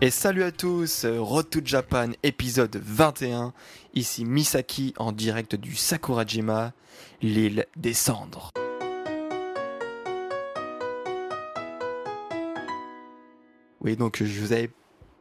Et 0.00 0.10
salut 0.10 0.44
à 0.44 0.52
tous, 0.52 1.04
Road 1.06 1.50
to 1.50 1.58
Japan 1.64 2.10
épisode 2.22 2.76
21, 2.76 3.52
ici 3.94 4.24
Misaki 4.24 4.94
en 4.96 5.10
direct 5.10 5.56
du 5.56 5.74
Sakurajima, 5.74 6.72
l'île 7.20 7.66
des 7.74 7.94
cendres. 7.94 8.52
Oui, 13.80 13.96
donc 13.96 14.22
je 14.22 14.40
vous 14.40 14.52
avais 14.52 14.70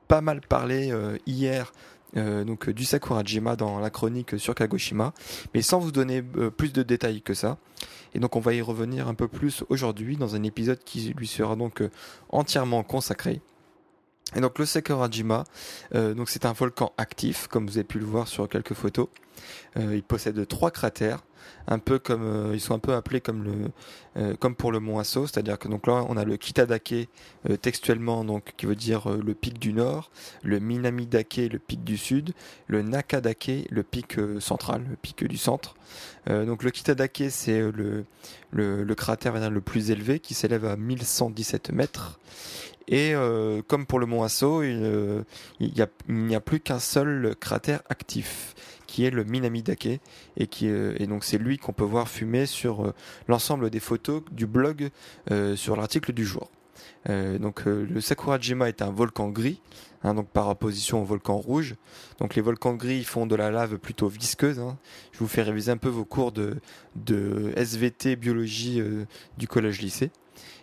pas 0.08 0.22
mal 0.22 0.42
parlé 0.42 0.92
euh, 0.92 1.18
hier 1.26 1.74
euh, 2.16 2.44
donc, 2.44 2.70
du 2.70 2.86
Sakurajima 2.86 3.56
dans 3.56 3.80
la 3.80 3.90
chronique 3.90 4.40
sur 4.40 4.54
Kagoshima, 4.54 5.16
mais 5.56 5.64
sans 5.64 5.80
vous 5.80 5.92
donner 5.92 6.24
euh, 6.36 6.52
plus 6.52 6.72
de 6.72 6.84
détails 6.84 7.24
que 7.24 7.34
ça. 7.34 7.58
Et 8.14 8.20
donc 8.20 8.36
on 8.36 8.40
va 8.40 8.54
y 8.54 8.62
revenir 8.62 9.08
un 9.08 9.16
peu 9.16 9.28
plus 9.28 9.64
aujourd'hui 9.70 10.18
dans 10.18 10.36
un 10.36 10.44
épisode 10.44 10.84
qui 10.84 11.16
lui 11.18 11.28
sera 11.28 11.56
donc 11.56 11.82
entièrement 12.30 12.84
consacré. 12.84 13.42
Et 14.36 14.42
donc 14.42 14.60
le 14.60 14.66
Sakurajima, 14.66 15.46
euh, 15.96 16.14
donc 16.14 16.30
c'est 16.30 16.46
un 16.46 16.54
volcan 16.54 16.92
actif, 16.98 17.48
comme 17.48 17.66
vous 17.66 17.78
avez 17.78 17.86
pu 17.86 18.00
le 18.00 18.06
voir 18.06 18.28
sur 18.28 18.50
quelques 18.50 18.74
photos. 18.74 19.08
Euh, 19.78 19.96
il 19.96 20.04
possède 20.04 20.46
trois 20.48 20.72
cratères, 20.72 21.24
un 21.68 21.80
peu 21.80 21.98
comme 21.98 22.24
euh, 22.24 22.52
ils 22.54 22.60
sont 22.60 22.74
un 22.74 22.80
peu 22.80 22.94
appelés 22.94 23.22
comme 23.22 23.44
le 23.44 24.34
comme 24.40 24.56
pour 24.56 24.72
le 24.72 24.80
mont 24.80 24.98
Asso, 24.98 25.28
c'est-à-dire 25.28 25.60
que 25.60 25.68
donc 25.68 25.86
là 25.86 26.04
on 26.10 26.18
a 26.18 26.26
le 26.26 26.38
Kitadake 26.38 27.08
textuellement 27.62 28.24
donc 28.24 28.54
qui 28.58 28.66
veut 28.66 28.76
dire 28.76 29.08
le 29.08 29.36
pic 29.36 29.60
du 29.60 29.74
nord, 29.74 30.10
le 30.42 30.60
Minamidake 30.60 31.42
le 31.52 31.60
pic 31.60 31.84
du 31.84 31.98
sud, 31.98 32.34
le 32.66 32.82
Nakadake 32.82 33.68
le 33.70 33.84
pic 33.84 34.16
central, 34.40 34.84
le 34.90 34.96
pic 34.96 35.24
du 35.24 35.38
centre. 35.38 35.76
donc 36.26 36.64
le 36.64 36.72
Kitadake 36.72 37.26
c'est 37.30 37.60
le, 37.60 38.06
le, 38.50 38.84
le 38.84 38.96
cratère 38.96 39.38
le 39.52 39.62
plus 39.62 39.92
élevé 39.92 40.20
qui 40.20 40.34
s'élève 40.34 40.66
à 40.66 40.78
1117 40.78 41.72
mètres 41.72 42.20
et 42.88 43.14
euh, 43.14 43.62
comme 43.68 43.86
pour 43.86 44.00
le 44.00 44.06
mont 44.06 44.24
Asso, 44.24 44.64
il 44.64 45.26
n'y 45.60 46.36
a, 46.36 46.40
plus 46.40 46.60
qu'un 46.60 46.80
seul 46.80 47.36
cratère 47.40 47.82
actif, 47.90 48.56
qui 48.86 49.04
est 49.04 49.10
le 49.10 49.26
Minamidake, 49.26 50.00
et 50.38 50.48
qui 50.48 50.70
euh, 50.70 50.96
et 50.98 51.08
donc 51.08 51.24
c'est 51.24 51.38
lui 51.38 51.58
qu'on 51.58 51.74
peut 51.74 51.84
voir 51.84 52.08
fumer 52.08 52.46
sur 52.46 52.86
euh, 52.86 52.94
l'ensemble 53.28 53.70
des 53.70 53.82
photos 53.82 54.24
du 54.32 54.46
blog 54.46 54.90
sur 55.56 55.76
l'article 55.76 56.14
du 56.14 56.26
jour. 56.26 56.50
donc 57.08 57.66
le 57.66 58.00
Sakurajima 58.00 58.70
est 58.70 58.82
un 58.82 58.92
volcan 58.92 59.30
gris, 59.30 59.62
hein, 60.04 60.14
donc 60.14 60.30
par 60.30 60.48
opposition 60.48 61.02
au 61.02 61.06
volcan 61.06 61.36
rouge. 61.38 61.76
Donc 62.20 62.36
les 62.36 62.42
volcans 62.42 62.76
gris 62.76 63.04
font 63.04 63.26
de 63.26 63.36
la 63.36 63.52
lave 63.52 63.78
plutôt 63.78 64.08
visqueuse. 64.08 64.60
Hein. 64.60 64.78
Je 65.12 65.20
vous 65.20 65.28
fais 65.28 65.42
réviser 65.42 65.72
un 65.72 65.78
peu 65.78 65.90
vos 65.90 66.06
cours 66.06 66.32
de, 66.32 66.58
de 66.96 67.52
SVT 67.58 68.16
biologie 68.16 68.82
du 69.38 69.48
collège 69.48 69.82
lycée 69.82 70.12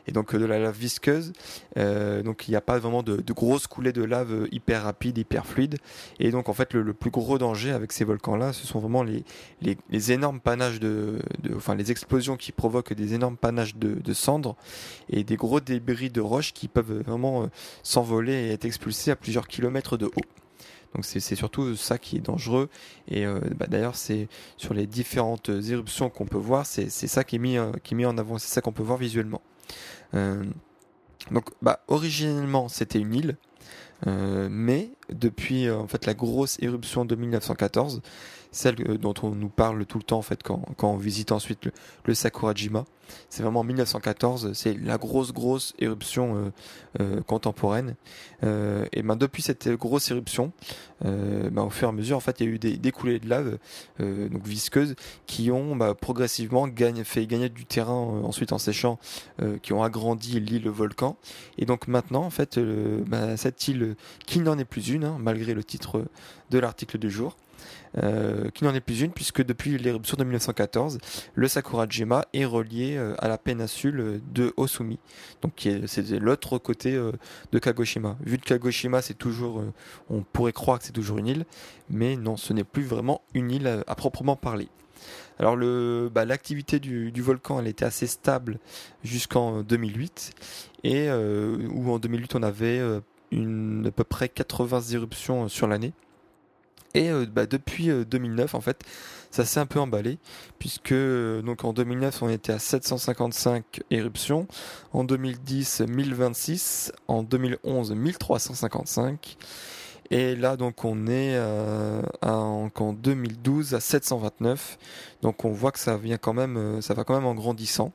et 0.06 0.12
donc 0.12 0.34
euh, 0.34 0.38
de 0.38 0.44
la 0.44 0.59
lave 0.59 0.76
visqueuse. 0.76 1.32
Euh, 1.76 2.22
donc 2.22 2.47
il 2.48 2.53
n'y 2.53 2.56
a 2.56 2.60
pas 2.60 2.78
vraiment 2.78 3.03
de, 3.03 3.22
grosses 3.32 3.66
coulées 3.66 3.92
de 3.92 4.03
lave 4.03 4.32
euh, 4.32 4.48
hyper 4.53 4.84
rapides, 4.84 5.19
hyper 5.19 5.47
fluides. 5.47 5.78
Et 6.20 6.31
donc 6.31 6.48
en 6.48 6.54
fait 6.54 6.75
le, 6.75 6.92
plus 6.92 7.10
gros 7.10 7.38
danger 7.38 7.72
avec 7.72 7.92
ces 7.92 8.04
volcans-là, 8.04 8.53
ce 8.53 8.66
sont 8.66 8.78
vraiment 8.78 9.03
les, 9.03 9.25
les, 9.62 10.12
énormes 10.12 10.41
panaches 10.41 10.81
de, 10.81 11.19
enfin 11.56 11.75
les 11.75 11.91
explosions 11.91 12.37
qui 12.37 12.53
provoquent 12.53 12.92
des 12.92 13.15
énormes 13.15 13.37
panaches 13.37 13.76
de, 13.76 14.12
cendres 14.12 14.56
et 15.10 15.25
des 15.25 15.37
gros 15.37 15.60
débris 15.60 16.10
de 16.10 16.21
roches 16.21 16.53
qui 16.53 16.69
peuvent 16.69 17.03
vraiment 17.03 17.48
s'envoler 17.82 18.32
et 18.32 18.53
être 18.53 18.65
expulsés 18.65 19.10
à 19.10 19.16
plusieurs 19.16 19.48
kilomètres 19.48 19.97
de 19.97 20.06
haut. 20.06 20.92
Donc 20.94 21.04
c'est 21.04 21.21
surtout 21.34 21.75
ça 21.75 21.98
qui 21.98 22.16
est 22.16 22.21
dangereux. 22.21 22.69
Et 23.09 23.25
bah, 23.56 23.66
d'ailleurs, 23.69 23.97
c'est 23.97 24.28
sur 24.56 24.72
les 24.75 24.86
différentes 24.86 25.48
éruptions 25.48 26.10
qu'on 26.10 26.26
peut 26.26 26.38
voir, 26.38 26.65
c'est 26.66 26.88
ça 26.91 27.25
qui 27.25 27.36
est 27.36 27.41
mis, 27.41 27.56
qui 27.82 27.94
est 27.94 27.97
mis 27.97 28.06
en 28.06 28.16
avant, 28.19 28.38
c'est 28.38 28.53
ça 28.53 28.60
qu'on 28.60 28.72
peut 28.72 28.84
voir 28.84 28.98
visuellement. 28.98 29.42
Euh, 30.14 30.44
donc, 31.30 31.50
bah, 31.62 31.80
originellement, 31.88 32.69
c'était 32.69 32.98
une 32.98 33.14
île. 33.14 33.36
Euh, 34.06 34.48
mais 34.50 34.91
depuis 35.08 35.66
euh, 35.66 35.78
la 36.04 36.14
grosse 36.14 36.58
éruption 36.60 37.04
de 37.04 37.14
1914, 37.14 38.03
celle 38.54 38.76
dont 38.76 39.15
on 39.22 39.31
nous 39.31 39.48
parle 39.48 39.84
tout 39.84 39.98
le 39.98 40.04
temps 40.04 40.19
en 40.19 40.22
fait 40.22 40.42
quand, 40.42 40.62
quand 40.76 40.91
on 40.91 40.97
visite 40.97 41.32
ensuite 41.32 41.69
le, 42.04 42.15
Sakurajima. 42.15 42.84
C'est 43.28 43.42
vraiment 43.42 43.60
en 43.60 43.65
1914, 43.65 44.53
c'est 44.54 44.75
la 44.81 44.97
grosse 44.97 45.32
grosse 45.32 45.75
éruption 45.78 46.37
euh, 46.37 46.50
euh, 47.00 47.20
contemporaine. 47.22 47.97
Euh, 48.44 48.87
et 48.92 49.03
ben 49.03 49.16
depuis 49.16 49.42
cette 49.42 49.69
grosse 49.69 50.10
éruption, 50.10 50.53
ben, 51.03 51.62
au 51.62 51.70
fur 51.70 51.88
et 51.88 51.91
à 51.91 51.92
mesure 51.92 52.16
en 52.16 52.20
fait 52.20 52.41
il 52.41 52.47
y 52.47 52.50
a 52.50 52.53
eu 52.53 52.59
des, 52.59 52.92
coulées 52.92 53.19
de 53.19 53.28
lave 53.28 53.59
donc 53.98 54.47
visqueuses 54.47 54.94
qui 55.26 55.50
ont 55.50 55.76
bah, 55.76 55.94
progressivement 55.94 56.66
fait 57.04 57.26
gagner 57.26 57.50
du 57.50 57.66
terrain 57.66 57.92
ensuite 57.92 58.53
en 58.53 58.59
séchant, 58.59 58.98
qui 59.62 59.75
ont 59.75 59.82
agrandi 59.82 60.41
l'île 60.41 60.69
volcan. 60.71 61.16
Et 61.59 61.66
donc 61.66 61.88
maintenant 61.88 62.25
en 62.25 62.31
fait 62.31 62.59
bah, 62.59 63.36
cette 63.36 63.69
île 63.69 63.97
qui 64.25 64.38
n'en 64.38 64.59
est 64.59 64.65
plus 64.65 64.88
une 64.88 65.04
hein, 65.04 65.16
malgré 65.21 65.53
le 65.53 65.62
titre 65.62 66.06
de 66.50 66.59
l'article 66.59 66.97
du 66.97 67.10
jour, 67.10 67.36
euh, 68.03 68.50
qui 68.50 68.65
n'en 68.65 68.75
est 68.75 68.81
plus 68.81 69.03
une 69.03 69.12
puisque 69.12 69.44
depuis 69.44 69.78
l'éruption 69.78 70.16
de 70.16 70.25
1914, 70.25 70.99
le 71.34 71.49
Sakurajima 71.49 72.25
est 72.32 72.44
relié 72.44 72.97
euh, 72.97 73.15
à 73.19 73.28
la 73.28 73.38
péninsule 73.38 74.21
de 74.32 74.53
Osumi, 74.56 74.99
donc 75.43 75.69
c'est 75.87 76.10
l'autre 76.19 76.59
côté 76.59 76.94
euh, 76.94 77.12
de 77.53 77.59
Kagoshima. 77.60 78.16
Vu 78.21 78.38
que 78.38 78.44
Kagoshima 78.44 79.00
c'est 79.00 79.15
toujours, 79.15 79.62
on 80.10 80.22
pourrait 80.22 80.53
croire 80.53 80.81
que 80.81 80.87
c'est 80.87 80.93
toujours 80.93 81.19
une 81.19 81.28
île, 81.28 81.47
mais 81.88 82.16
non, 82.16 82.37
ce 82.37 82.53
n'est 82.53 82.65
plus 82.65 82.83
vraiment 82.83 83.22
une 83.33 83.53
île 83.53 83.84
à, 83.87 83.94
proprement 83.94 84.34
parler. 84.34 84.69
Alors 85.38 85.54
le, 85.54 86.10
bah, 86.12 86.25
l'activité 86.25 86.81
du, 86.81 87.12
volcan, 87.21 87.60
elle 87.60 87.69
était 87.69 87.84
assez 87.84 88.09
stable 88.09 88.59
jusqu'en 89.04 89.62
2008 89.62 90.33
et 90.83 91.10
où 91.10 91.93
en 91.93 91.99
2008 91.99 92.34
on 92.34 92.43
avait 92.43 92.81
une, 93.31 93.87
à 93.87 93.91
peu 93.91 94.04
près 94.04 94.28
80 94.28 94.81
éruptions 94.94 95.49
sur 95.49 95.69
l'année. 95.69 95.93
Et 96.94 97.10
euh, 97.10 97.27
bah, 97.27 97.47
depuis 97.47 97.88
2009, 97.88 98.55
euh, 98.55 98.59
en 98.59 98.60
fait, 98.60 98.82
ça 99.31 99.44
s'est 99.44 99.60
un 99.60 99.66
peu 99.66 99.81
emballé, 99.81 100.19
puisque 100.59 100.93
euh, 100.93 101.43
donc 101.43 101.65
en 101.65 101.72
2009, 101.72 102.22
on 102.22 102.28
était 102.28 102.53
à 102.53 102.60
755 102.60 103.82
éruptions, 103.91 104.47
en 104.93 105.03
2010, 105.03 105.83
1026, 105.88 106.93
en 107.09 107.25
2011, 107.25 107.93
1355. 107.93 109.37
Et 110.10 110.37
là, 110.37 110.56
donc, 110.56 110.84
on 110.84 111.06
est 111.06 111.41
en 112.21 112.93
2012 112.93 113.75
à 113.75 113.81
729. 113.81 114.78
Donc, 115.22 115.47
on 115.47 115.50
voit 115.50 115.72
que 115.72 115.78
ça 115.78 115.97
vient 115.97 116.19
quand 116.19 116.34
même, 116.34 116.83
ça 116.83 116.93
va 116.93 117.04
quand 117.04 117.15
même 117.15 117.25
en 117.25 117.34
grandissant. 117.34 117.91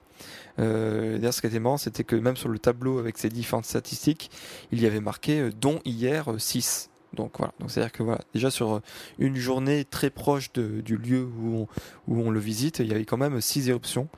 D'ailleurs, 0.57 1.35
ce 1.35 1.39
qui 1.39 1.47
était 1.47 1.59
marrant, 1.59 1.77
c'était 1.77 2.03
que 2.03 2.15
même 2.15 2.35
sur 2.35 2.49
le 2.49 2.57
tableau 2.57 2.97
avec 2.97 3.19
ces 3.19 3.29
différentes 3.29 3.65
statistiques, 3.65 4.31
il 4.71 4.81
y 4.81 4.87
avait 4.87 5.01
marqué 5.01 5.51
dont 5.51 5.81
hier 5.85 6.25
6. 6.35 6.89
Donc 7.13 7.37
voilà, 7.37 7.53
donc 7.59 7.71
c'est-à-dire 7.71 7.91
que 7.91 8.03
voilà, 8.03 8.21
déjà 8.33 8.51
sur 8.51 8.75
euh, 8.75 8.81
une 9.17 9.35
journée 9.35 9.83
très 9.83 10.09
proche 10.09 10.53
de, 10.53 10.81
du 10.81 10.97
lieu 10.97 11.27
où 11.39 11.55
on, 11.55 11.67
où 12.07 12.21
on 12.21 12.29
le 12.29 12.39
visite, 12.39 12.79
il 12.79 12.87
y 12.87 12.93
avait 12.93 13.05
quand 13.05 13.17
même 13.17 13.41
six 13.41 13.67
éruptions. 13.69 14.09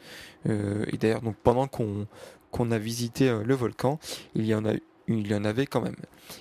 Euh, 0.49 0.85
et 0.91 0.97
d'ailleurs, 0.97 1.21
donc 1.21 1.35
pendant 1.43 1.67
qu'on 1.67 2.07
qu'on 2.51 2.69
a 2.71 2.77
visité 2.77 3.29
euh, 3.29 3.43
le 3.43 3.55
volcan, 3.55 3.97
il 4.35 4.45
y 4.45 4.53
en 4.53 4.65
a 4.65 4.73
il 5.19 5.27
y 5.27 5.35
en 5.35 5.45
avait 5.45 5.65
quand 5.65 5.81
même. 5.81 5.95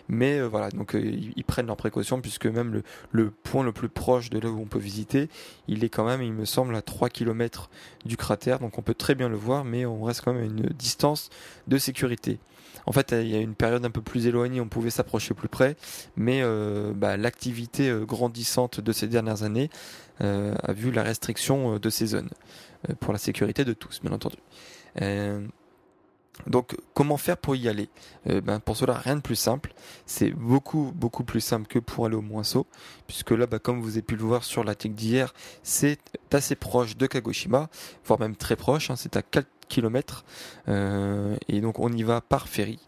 Mais 0.08 0.38
euh, 0.38 0.46
voilà, 0.46 0.70
donc 0.70 0.94
ils 0.94 1.44
prennent 1.44 1.66
leurs 1.66 1.76
précautions 1.76 2.20
puisque 2.20 2.46
même 2.46 2.82
le, 3.10 3.30
point 3.30 3.64
le 3.64 3.72
plus 3.72 3.88
proche 3.88 4.30
de 4.30 4.38
là 4.38 4.50
où 4.50 4.60
on 4.60 4.66
peut 4.66 4.78
visiter, 4.78 5.28
il 5.68 5.84
est 5.84 5.88
quand 5.88 6.04
même, 6.04 6.22
il 6.22 6.32
me 6.32 6.44
semble, 6.44 6.74
à 6.74 6.82
3 6.82 7.08
km 7.08 7.70
du 8.04 8.16
cratère, 8.16 8.58
donc 8.58 8.78
on 8.78 8.82
peut 8.82 8.94
très 8.94 9.14
bien 9.14 9.28
le 9.28 9.36
voir, 9.36 9.64
mais 9.64 9.86
on 9.86 10.02
reste 10.02 10.22
quand 10.22 10.32
même 10.32 10.42
à 10.42 10.46
une 10.46 10.68
distance 10.74 11.30
de 11.68 11.78
sécurité. 11.78 12.38
En 12.86 12.92
fait, 12.92 13.12
il 13.12 13.28
y 13.28 13.36
a 13.36 13.40
une 13.40 13.54
période 13.54 13.84
un 13.84 13.90
peu 13.90 14.00
plus 14.00 14.26
éloignée, 14.26 14.60
on 14.60 14.68
pouvait 14.68 14.90
s'approcher 14.90 15.34
plus 15.34 15.48
près, 15.48 15.76
mais 16.16 16.40
euh, 16.42 16.92
bah, 16.94 17.16
l'activité 17.16 17.88
euh, 17.88 18.04
grandissante 18.04 18.80
de 18.80 18.92
ces 18.92 19.06
dernières 19.06 19.42
années 19.42 19.70
euh, 20.20 20.54
a 20.62 20.72
vu 20.72 20.90
la 20.90 21.02
restriction 21.02 21.78
de 21.78 21.90
ces 21.90 22.06
zones 22.06 22.30
pour 23.00 23.12
la 23.12 23.18
sécurité 23.18 23.64
de 23.64 23.72
tous, 23.72 24.00
bien 24.02 24.12
entendu. 24.12 24.36
Donc, 26.46 26.76
comment 26.94 27.16
faire 27.16 27.36
pour 27.36 27.56
y 27.56 27.68
aller? 27.68 27.88
Euh, 28.28 28.40
ben, 28.40 28.60
Pour 28.60 28.76
cela, 28.76 28.94
rien 28.94 29.16
de 29.16 29.20
plus 29.20 29.36
simple. 29.36 29.72
C'est 30.06 30.30
beaucoup, 30.30 30.92
beaucoup 30.94 31.24
plus 31.24 31.40
simple 31.40 31.66
que 31.66 31.78
pour 31.78 32.06
aller 32.06 32.16
au 32.16 32.22
Moinso, 32.22 32.66
puisque 33.06 33.30
là, 33.32 33.46
ben, 33.46 33.58
comme 33.58 33.80
vous 33.80 33.92
avez 33.92 34.02
pu 34.02 34.16
le 34.16 34.22
voir 34.22 34.44
sur 34.44 34.64
la 34.64 34.74
tic 34.74 34.94
d'hier, 34.94 35.34
c'est 35.62 35.98
assez 36.32 36.54
proche 36.54 36.96
de 36.96 37.06
Kagoshima, 37.06 37.68
voire 38.04 38.20
même 38.20 38.36
très 38.36 38.56
proche. 38.56 38.90
Hein, 38.90 38.96
c'est 38.96 39.16
à 39.16 39.22
4 39.22 39.46
km. 39.68 40.24
Euh, 40.68 41.36
et 41.48 41.60
donc, 41.60 41.78
on 41.78 41.92
y 41.92 42.02
va 42.02 42.20
par 42.20 42.48
ferry. 42.48 42.78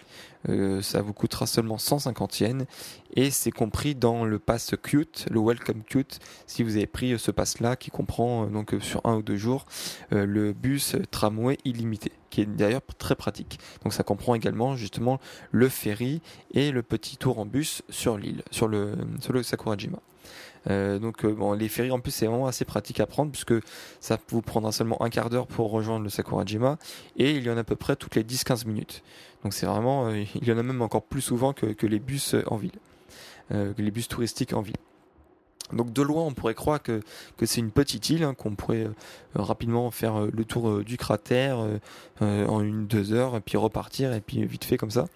Euh, 0.48 0.82
ça 0.82 1.02
vous 1.02 1.12
coûtera 1.12 1.46
seulement 1.46 1.78
150 1.78 2.40
yens 2.40 2.64
et 3.14 3.30
c'est 3.30 3.50
compris 3.50 3.94
dans 3.94 4.24
le 4.24 4.38
pass 4.38 4.74
Qt, 4.82 5.26
le 5.30 5.40
Welcome 5.40 5.82
Qt, 5.84 6.18
si 6.46 6.62
vous 6.62 6.76
avez 6.76 6.86
pris 6.86 7.18
ce 7.18 7.30
pass 7.30 7.60
là 7.60 7.76
qui 7.76 7.90
comprend 7.90 8.46
donc 8.46 8.74
sur 8.80 9.00
un 9.04 9.16
ou 9.16 9.22
deux 9.22 9.36
jours 9.36 9.66
le 10.10 10.52
bus 10.52 10.96
tramway 11.10 11.58
illimité 11.64 12.12
qui 12.30 12.40
est 12.40 12.46
d'ailleurs 12.46 12.80
très 12.98 13.14
pratique. 13.14 13.60
Donc 13.84 13.92
ça 13.92 14.02
comprend 14.02 14.34
également 14.34 14.74
justement 14.74 15.20
le 15.52 15.68
ferry 15.68 16.22
et 16.52 16.72
le 16.72 16.82
petit 16.82 17.16
tour 17.16 17.38
en 17.38 17.46
bus 17.46 17.82
sur 17.90 18.18
l'île, 18.18 18.42
sur 18.50 18.66
le, 18.66 18.94
sur 19.20 19.32
le 19.32 19.42
Sakurajima. 19.42 19.98
Euh, 20.70 20.98
donc 20.98 21.24
euh, 21.24 21.32
bon, 21.32 21.52
les 21.52 21.68
ferries 21.68 21.90
en 21.90 21.98
plus 21.98 22.12
c'est 22.12 22.26
vraiment 22.26 22.46
assez 22.46 22.64
pratique 22.64 23.00
à 23.00 23.06
prendre 23.06 23.32
puisque 23.32 23.54
ça 24.00 24.18
vous 24.28 24.42
prendra 24.42 24.70
seulement 24.70 25.02
un 25.02 25.10
quart 25.10 25.28
d'heure 25.28 25.46
pour 25.46 25.70
rejoindre 25.70 26.04
le 26.04 26.10
Sakurajima 26.10 26.78
et 27.16 27.32
il 27.32 27.42
y 27.42 27.50
en 27.50 27.56
a 27.56 27.60
à 27.60 27.64
peu 27.64 27.76
près 27.76 27.96
toutes 27.96 28.14
les 28.14 28.22
10-15 28.22 28.66
minutes. 28.66 29.02
Donc 29.42 29.54
c'est 29.54 29.66
vraiment, 29.66 30.06
euh, 30.06 30.24
il 30.34 30.46
y 30.46 30.52
en 30.52 30.58
a 30.58 30.62
même 30.62 30.82
encore 30.82 31.02
plus 31.02 31.22
souvent 31.22 31.52
que, 31.52 31.66
que 31.66 31.86
les 31.86 31.98
bus 31.98 32.36
en 32.46 32.56
ville, 32.56 32.78
que 33.50 33.82
les 33.82 33.90
bus 33.90 34.08
touristiques 34.08 34.54
en 34.54 34.62
ville. 34.62 34.76
Donc 35.72 35.92
de 35.92 36.02
loin, 36.02 36.24
on 36.24 36.32
pourrait 36.32 36.54
croire 36.54 36.82
que, 36.82 37.00
c'est 37.42 37.60
une 37.60 37.70
petite 37.70 38.10
île, 38.10 38.24
hein, 38.24 38.34
qu'on 38.34 38.54
pourrait 38.54 38.84
euh, 38.84 38.92
rapidement 39.34 39.90
faire 39.90 40.20
euh, 40.20 40.30
le 40.32 40.44
tour 40.44 40.68
euh, 40.68 40.84
du 40.84 40.96
cratère 40.96 41.58
en 42.20 42.60
une 42.60 42.86
deux 42.86 43.12
heures, 43.12 43.34
et 43.34 43.40
puis 43.40 43.56
repartir, 43.56 44.12
et 44.12 44.20
puis 44.20 44.44
vite 44.46 44.64
fait 44.64 44.76
comme 44.76 44.92
ça. 44.92 45.06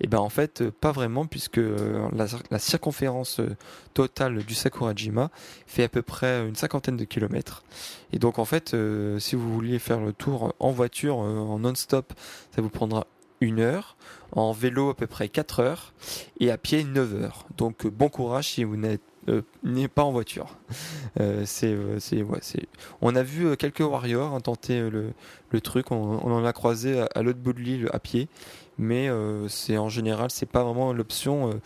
Et 0.00 0.08
ben 0.08 0.18
en 0.18 0.30
fait, 0.30 0.68
pas 0.68 0.90
vraiment, 0.90 1.26
puisque 1.26 1.60
la, 1.60 2.58
circonférence 2.58 3.40
totale 3.94 4.42
du 4.42 4.54
Sakurajima 4.54 5.30
fait 5.68 5.84
à 5.84 5.88
peu 5.88 6.02
près 6.02 6.44
une 6.48 6.56
cinquantaine 6.56 6.96
de 6.96 7.04
kilomètres. 7.04 7.62
Et 8.12 8.18
donc 8.18 8.40
en 8.40 8.44
fait, 8.44 8.74
si 9.18 9.36
vous 9.36 9.54
vouliez 9.54 9.78
faire 9.78 10.00
le 10.00 10.12
tour 10.12 10.52
en 10.58 10.72
voiture, 10.72 11.18
en 11.18 11.60
non-stop, 11.60 12.14
ça 12.52 12.62
vous 12.62 12.68
prendra 12.68 13.06
une 13.40 13.60
heure, 13.60 13.96
en 14.32 14.52
vélo 14.52 14.90
à 14.90 14.96
peu 14.96 15.06
près 15.06 15.28
4 15.28 15.60
heures 15.60 15.92
et 16.38 16.50
à 16.50 16.58
pied 16.58 16.84
9 16.84 17.22
heures. 17.22 17.46
Donc 17.56 17.86
bon 17.86 18.08
courage 18.08 18.48
si 18.48 18.64
vous 18.64 18.76
n'êtes 18.76 19.02
euh, 19.28 19.42
n'est 19.62 19.88
pas 19.88 20.02
en 20.02 20.12
voiture. 20.12 20.56
Euh, 21.18 21.42
c'est, 21.44 21.72
euh, 21.72 21.98
c'est. 21.98 22.24
On 23.00 23.16
a 23.16 23.22
vu 23.22 23.56
quelques 23.56 23.80
warriors 23.80 24.32
hein, 24.32 24.40
tenter 24.40 24.88
le, 24.88 25.12
le 25.50 25.60
truc. 25.60 25.90
On, 25.90 26.18
en 26.18 26.44
a 26.44 26.52
croisé 26.52 27.04
à, 27.14 27.22
l'autre 27.22 27.40
bout 27.40 27.52
de 27.52 27.60
l'île 27.60 27.88
à 27.92 27.98
pied, 27.98 28.28
mais 28.80 29.08
c'est 29.48 29.78
en 29.78 29.88
général 29.88 30.30
c'est 30.30 30.46
pas 30.46 30.64
vraiment 30.64 30.92
l'option 30.92 31.60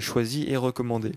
choisie 0.00 0.46
et 0.48 0.56
recommandée. 0.56 1.12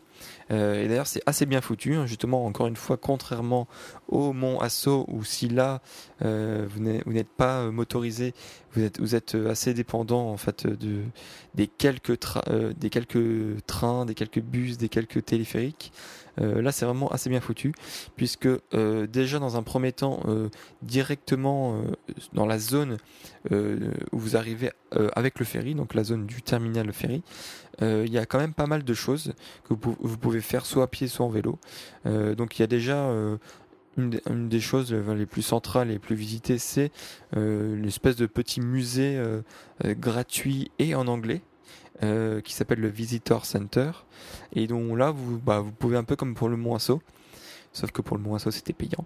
et 0.50 0.88
d'ailleurs 0.88 1.08
c'est 1.08 1.22
assez 1.26 1.46
bien 1.46 1.62
foutu. 1.62 1.96
Hein, 1.96 2.06
justement, 2.06 2.46
encore 2.46 2.68
une 2.68 2.76
fois, 2.76 2.98
contrairement 2.98 3.68
au 4.08 4.34
Mont 4.34 4.60
Asso 4.60 5.06
où 5.08 5.24
si 5.24 5.48
là 5.48 5.82
vous 6.22 6.80
n'êtes 6.80 7.30
pas 7.30 7.72
motorisé, 7.72 8.34
vous 8.74 8.84
êtes, 8.84 9.00
vous 9.00 9.16
êtes 9.16 9.36
assez 9.36 9.74
dépendant 9.74 10.30
en 10.30 10.38
fait 10.38 10.68
de 10.68 11.02
des 11.56 11.68
quelques 11.68 12.18
des 12.78 12.90
quelques 12.90 13.66
trains, 13.66 14.06
des 14.06 14.14
quelques 14.14 14.42
bus, 14.42 14.78
des 14.78 14.90
quelques 14.90 15.26
téléphériques. 15.26 15.92
Euh, 16.42 16.62
là, 16.62 16.72
c'est 16.72 16.86
vraiment 16.86 17.10
assez 17.10 17.30
bien 17.30 17.42
foutu, 17.42 17.74
puisque 18.16 18.48
euh, 18.74 19.08
déjà 19.08 19.40
dans 19.40 19.58
un 19.58 19.64
premier 19.64 19.92
temps, 19.92 20.22
euh, 20.28 20.50
directement 20.82 21.82
dans 22.34 22.46
la 22.46 22.60
zone 22.60 22.98
où 23.50 24.18
vous 24.18 24.36
arrivez 24.36 24.72
avec 25.16 25.40
le 25.40 25.46
ferry, 25.46 25.74
donc 25.74 25.94
la 25.94 26.04
zone 26.04 26.26
du 26.26 26.42
terminal 26.42 26.92
ferry, 26.92 27.24
il 27.82 28.10
y 28.10 28.18
a 28.18 28.26
quand 28.26 28.40
même 28.40 28.54
pas 28.54 28.68
mal 28.68 28.84
de 28.84 28.94
choses 28.94 29.34
que 29.64 29.74
vous, 29.74 30.18
pouvez 30.18 30.42
faire 30.42 30.66
soit 30.66 30.84
à 30.84 30.88
pied, 30.88 31.08
soit 31.08 31.26
en 31.26 31.30
vélo. 31.30 31.58
donc 32.06 32.58
il 32.58 32.62
y 32.62 32.64
a 32.64 32.68
déjà 32.68 33.10
une, 33.96 34.50
des 34.50 34.60
choses 34.60 34.94
les 34.94 35.26
plus 35.26 35.42
centrales 35.42 35.90
et 35.90 35.94
les 35.94 36.00
plus 36.00 36.16
visitées, 36.16 36.58
c'est 36.58 36.92
l'espèce 37.34 38.18
de 38.18 38.26
petit 38.26 38.60
musée 38.60 39.22
gratuit 39.84 40.72
et 40.80 40.96
en 40.96 41.08
anglais 41.08 41.42
euh, 42.04 42.42
qui 42.42 42.54
s'appelle 42.54 42.80
le 42.80 42.90
Visitor 42.90 43.46
Center 43.46 43.92
et 44.54 44.68
dont 44.68 44.96
là 44.96 45.12
vous, 45.12 45.40
bah, 45.40 45.60
vous 45.60 45.72
pouvez 45.72 45.98
un 45.98 46.04
peu 46.04 46.16
comme 46.16 46.36
pour 46.36 46.50
le 46.50 46.58
Asso, 46.74 47.00
sauf 47.74 47.92
que 47.92 48.02
pour 48.02 48.18
le 48.18 48.36
Asso 48.36 48.52
c'était 48.52 48.74
payant. 48.74 49.06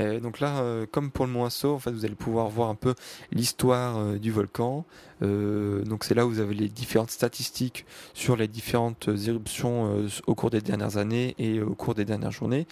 Euh, 0.00 0.20
donc 0.20 0.40
là, 0.40 0.60
euh, 0.60 0.86
comme 0.90 1.10
pour 1.10 1.26
le 1.26 1.32
Mont 1.32 1.44
en 1.44 1.78
fait, 1.78 1.90
vous 1.90 2.04
allez 2.04 2.14
pouvoir 2.14 2.48
voir 2.48 2.68
un 2.68 2.74
peu 2.74 2.94
l'histoire 3.30 3.98
euh, 3.98 4.18
du 4.18 4.30
volcan. 4.30 4.84
donc 5.20 6.02
c'est 6.02 6.14
là 6.14 6.26
où 6.26 6.30
vous 6.30 6.40
avez 6.40 6.54
les 6.54 6.68
différentes 6.68 7.10
statistiques 7.10 7.86
sur 8.12 8.34
les 8.34 8.48
différentes 8.48 9.08
éruptions 9.08 10.08
au 10.26 10.34
cours 10.34 10.50
des 10.50 10.60
dernières 10.60 10.96
années 10.96 11.36
et 11.38 11.60
au 11.60 11.74
cours 11.74 11.94
des 11.94 12.04
dernières 12.04 12.32
journées. 12.32 12.66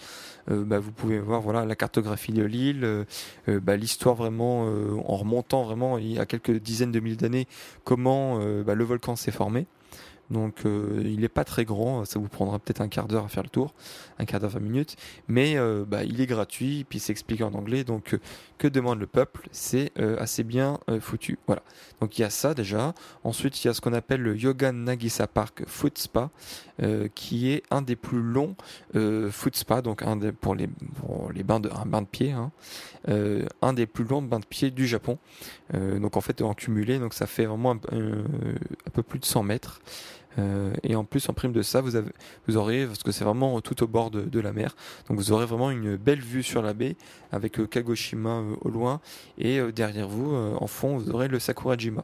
Bah, 0.49 0.79
vous 0.79 0.91
pouvez 0.91 1.19
voir 1.19 1.39
voilà 1.39 1.65
la 1.65 1.75
cartographie 1.75 2.33
de 2.33 2.43
l'île, 2.43 3.05
bah, 3.47 3.77
l'histoire 3.77 4.15
vraiment 4.15 4.63
en 4.63 5.15
remontant 5.15 5.63
vraiment 5.63 5.97
il 5.97 6.11
y 6.11 6.19
a 6.19 6.25
quelques 6.25 6.51
dizaines 6.51 6.91
de 6.91 6.99
milliers 6.99 7.15
d'années 7.15 7.47
comment 7.85 8.37
bah, 8.63 8.75
le 8.75 8.83
volcan 8.83 9.15
s'est 9.15 9.31
formé. 9.31 9.65
Donc 10.31 10.65
euh, 10.65 11.01
il 11.03 11.19
n'est 11.19 11.29
pas 11.29 11.43
très 11.43 11.65
grand, 11.65 12.05
ça 12.05 12.17
vous 12.17 12.29
prendra 12.29 12.57
peut-être 12.57 12.81
un 12.81 12.87
quart 12.87 13.07
d'heure 13.07 13.25
à 13.25 13.27
faire 13.27 13.43
le 13.43 13.49
tour, 13.49 13.73
un 14.17 14.25
quart 14.25 14.39
d'heure, 14.39 14.51
20 14.51 14.59
minutes, 14.61 14.95
mais 15.27 15.57
euh, 15.57 15.83
bah, 15.85 16.03
il 16.03 16.21
est 16.21 16.25
gratuit, 16.25 16.85
puis 16.87 16.99
c'est 16.99 17.11
expliqué 17.11 17.43
en 17.43 17.53
anglais, 17.53 17.83
donc 17.83 18.13
euh, 18.13 18.19
que 18.57 18.67
demande 18.67 18.99
le 18.99 19.07
peuple? 19.07 19.47
C'est 19.51 19.91
assez 20.19 20.43
bien 20.43 20.79
foutu. 20.99 21.39
Voilà. 21.47 21.63
Donc 21.99 22.19
il 22.19 22.21
y 22.21 22.23
a 22.23 22.29
ça 22.29 22.53
déjà. 22.53 22.93
Ensuite 23.23 23.63
il 23.63 23.67
y 23.67 23.69
a 23.71 23.73
ce 23.73 23.81
qu'on 23.81 23.93
appelle 23.93 24.21
le 24.21 24.37
Yoga 24.37 24.71
Nagisa 24.71 25.25
Park 25.25 25.63
Foot 25.65 25.97
Spa, 25.97 26.29
qui 27.15 27.49
est 27.49 27.63
un 27.71 27.81
des 27.81 27.95
plus 27.95 28.21
longs 28.21 28.55
foot 29.31 29.55
spa, 29.55 29.81
donc 29.81 30.03
un 30.03 30.15
des, 30.15 30.31
pour 30.31 30.53
les 30.53 30.69
les 31.33 31.43
bains 31.43 31.59
de 31.59 31.69
un 31.69 31.87
bain 31.87 32.03
de 32.03 32.07
pied, 32.07 32.33
hein, 32.33 32.51
un 33.07 33.73
des 33.73 33.87
plus 33.87 34.03
longs 34.03 34.21
bains 34.21 34.39
de 34.39 34.45
pied 34.45 34.69
du 34.69 34.85
Japon. 34.85 35.17
donc 35.73 36.15
en 36.15 36.21
fait 36.21 36.39
en 36.43 36.53
cumulé, 36.53 36.99
donc 36.99 37.15
ça 37.15 37.25
fait 37.25 37.45
vraiment 37.45 37.71
un, 37.71 37.79
un 37.97 38.91
peu 38.93 39.01
plus 39.01 39.17
de 39.17 39.25
100 39.25 39.41
mètres. 39.41 39.81
Euh, 40.39 40.73
et 40.83 40.95
en 40.95 41.03
plus, 41.03 41.27
en 41.29 41.33
prime 41.33 41.51
de 41.51 41.61
ça, 41.61 41.81
vous, 41.81 41.95
avez, 41.95 42.11
vous 42.47 42.57
aurez, 42.57 42.85
parce 42.85 43.03
que 43.03 43.11
c'est 43.11 43.23
vraiment 43.23 43.59
tout 43.61 43.83
au 43.83 43.87
bord 43.87 44.11
de, 44.11 44.39
la 44.39 44.53
mer, 44.53 44.75
donc 45.07 45.17
vous 45.17 45.31
aurez 45.31 45.45
vraiment 45.45 45.69
une 45.71 45.97
belle 45.97 46.21
vue 46.21 46.41
sur 46.41 46.61
la 46.61 46.73
baie 46.73 46.95
avec 47.31 47.59
euh, 47.59 47.67
Kagoshima 47.67 48.29
euh, 48.29 48.55
au 48.61 48.69
loin 48.69 49.01
et 49.37 49.59
derrière 49.71 50.07
vous, 50.07 50.33
en 50.33 50.67
fond, 50.67 50.97
vous 50.97 51.11
aurez 51.11 51.27
le 51.27 51.39
Sakurajima. 51.39 52.03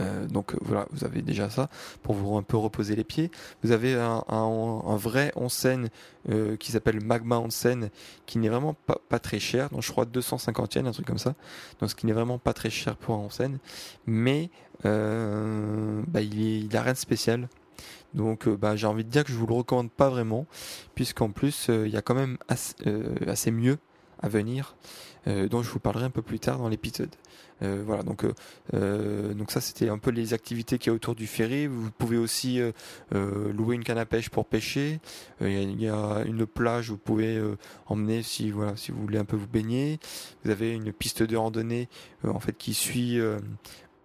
Euh, 0.00 0.26
donc 0.26 0.54
voilà, 0.60 0.86
vous 0.90 1.04
avez 1.04 1.22
déjà 1.22 1.50
ça 1.50 1.68
pour 2.02 2.14
vous 2.14 2.36
un 2.36 2.42
peu 2.42 2.56
reposer 2.56 2.96
les 2.96 3.04
pieds. 3.04 3.30
Vous 3.62 3.72
avez 3.72 3.94
un, 3.94 4.96
vrai 4.96 5.32
onsen 5.36 5.88
euh, 6.28 6.56
qui 6.56 6.72
s'appelle 6.72 7.02
Magma 7.02 7.38
Onsen, 7.38 7.90
qui 8.26 8.38
n'est 8.38 8.48
vraiment 8.48 8.74
pas, 8.74 9.18
très 9.18 9.38
cher, 9.38 9.70
donc 9.70 9.82
je 9.82 9.92
crois 9.92 10.04
250 10.04 10.74
yens, 10.74 10.88
un 10.88 10.92
truc 10.92 11.06
comme 11.06 11.18
ça. 11.18 11.34
Donc 11.80 11.90
ce 11.90 11.94
qui 11.94 12.06
n'est 12.06 12.12
vraiment 12.12 12.38
pas 12.38 12.52
très 12.52 12.70
cher 12.70 12.96
pour 12.96 13.14
un 13.14 13.18
onsen, 13.18 13.58
mais 14.06 14.50
euh, 14.84 16.02
bah, 16.08 16.20
il, 16.20 16.72
est, 16.72 16.74
a 16.74 16.82
rien 16.82 16.92
de 16.92 16.98
spécial. 16.98 17.48
Donc 18.12 18.48
bah, 18.48 18.76
j'ai 18.76 18.86
envie 18.86 19.04
de 19.04 19.10
dire 19.10 19.24
que 19.24 19.32
je 19.32 19.36
vous 19.36 19.46
le 19.46 19.54
recommande 19.54 19.90
pas 19.90 20.08
vraiment, 20.08 20.46
puisqu'en 20.94 21.30
plus 21.30 21.68
il 21.68 21.88
y 21.88 21.96
a 21.96 22.02
quand 22.02 22.14
même 22.14 22.38
assez 22.48 23.50
mieux 23.50 23.78
venir, 24.28 24.76
dont 25.26 25.62
je 25.62 25.70
vous 25.70 25.78
parlerai 25.78 26.04
un 26.04 26.10
peu 26.10 26.22
plus 26.22 26.38
tard 26.38 26.58
dans 26.58 26.68
l'épisode. 26.68 27.10
Euh, 27.62 27.82
voilà, 27.86 28.02
donc, 28.02 28.24
euh, 28.24 28.32
euh, 28.74 29.32
donc 29.32 29.50
ça 29.50 29.60
c'était 29.60 29.88
un 29.88 29.98
peu 29.98 30.10
les 30.10 30.34
activités 30.34 30.78
qui 30.78 30.88
y 30.88 30.90
a 30.90 30.94
autour 30.94 31.14
du 31.14 31.26
ferry. 31.26 31.66
Vous 31.66 31.90
pouvez 31.90 32.16
aussi 32.16 32.60
louer 33.12 33.76
une 33.76 33.84
canne 33.84 33.98
à 33.98 34.06
pêche 34.06 34.30
pour 34.30 34.46
pêcher. 34.46 35.00
Il 35.40 35.80
y, 35.80 35.88
a 35.88 36.22
une 36.26 36.46
plage 36.46 36.90
où 36.90 36.94
vous 36.94 36.98
pouvez 36.98 37.40
emmener 37.86 38.22
si 38.22 38.50
voilà 38.50 38.76
si 38.76 38.92
vous 38.92 39.00
voulez 39.00 39.18
un 39.18 39.24
peu 39.24 39.36
vous 39.36 39.46
baigner. 39.46 39.98
Vous 40.44 40.50
avez 40.50 40.72
une 40.72 40.92
piste 40.92 41.22
de 41.22 41.36
randonnée 41.36 41.88
en 42.24 42.40
fait 42.40 42.56
qui 42.56 42.74
suit 42.74 43.18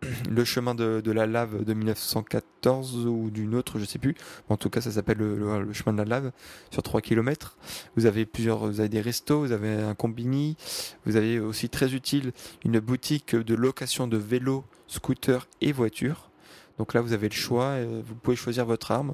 le 0.30 0.46
chemin 0.46 0.76
de, 0.76 1.12
la 1.12 1.26
lave 1.26 1.64
de 1.64 1.74
1914 1.74 3.08
ou 3.08 3.30
d'une 3.30 3.56
autre, 3.56 3.80
je 3.80 3.86
sais 3.86 4.00
plus. 4.00 4.16
En 4.50 4.58
tout 4.58 4.70
cas, 4.70 4.82
ça 4.82 4.92
s'appelle 4.92 5.18
le, 5.18 5.74
chemin 5.74 5.94
de 5.94 5.98
la 5.98 6.06
lave 6.06 6.32
sur 6.72 6.84
3 6.84 7.02
km. 7.02 7.58
Vous 7.96 8.06
avez 8.06 8.26
plusieurs, 8.26 8.68
vous 8.68 8.80
avez 8.80 8.90
des 8.90 9.02
restos, 9.02 9.40
vous 9.40 9.52
avez 9.52 9.74
un 9.74 9.96
combini, 9.96 10.58
vous 11.06 11.16
avez 11.16 11.40
aussi 11.40 11.70
très 11.70 11.94
utile 11.94 12.32
une 12.66 12.80
boutique 12.80 13.36
de 13.36 13.56
location 13.56 14.08
de 14.08 14.18
vélos, 14.18 14.64
scooters 14.88 15.48
et 15.62 15.72
voitures. 15.72 16.30
Donc 16.78 16.94
là, 16.94 17.02
vous 17.02 17.12
avez 17.12 17.28
le 17.28 17.36
choix, 17.36 17.76
vous 17.84 18.16
pouvez 18.16 18.38
choisir 18.38 18.66
votre 18.66 18.92
arme 18.92 19.14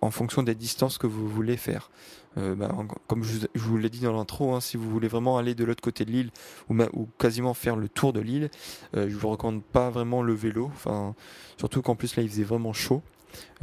en 0.00 0.10
fonction 0.12 0.44
des 0.44 0.54
distances 0.54 0.96
que 0.96 1.08
vous 1.08 1.28
voulez 1.28 1.56
faire. 1.56 1.90
Euh, 2.36 2.54
bah, 2.54 2.74
comme 3.06 3.22
je, 3.22 3.46
vous 3.54 3.76
l'ai 3.76 3.90
dit 3.90 4.00
dans 4.00 4.12
l'intro, 4.12 4.54
hein, 4.54 4.60
si 4.60 4.76
vous 4.76 4.90
voulez 4.90 5.08
vraiment 5.08 5.38
aller 5.38 5.54
de 5.54 5.64
l'autre 5.64 5.82
côté 5.82 6.04
de 6.04 6.10
l'île 6.10 6.30
ou, 6.68 7.08
quasiment 7.18 7.54
faire 7.54 7.76
le 7.76 7.88
tour 7.88 8.12
de 8.12 8.20
l'île, 8.20 8.50
euh, 8.96 9.08
je 9.08 9.16
vous 9.16 9.28
recommande 9.28 9.62
pas 9.62 9.90
vraiment 9.90 10.22
le 10.22 10.34
vélo. 10.34 10.70
Enfin, 10.72 11.14
surtout 11.58 11.82
qu'en 11.82 11.94
plus 11.94 12.16
là 12.16 12.22
il 12.22 12.28
faisait 12.28 12.44
vraiment 12.44 12.72
chaud. 12.72 13.02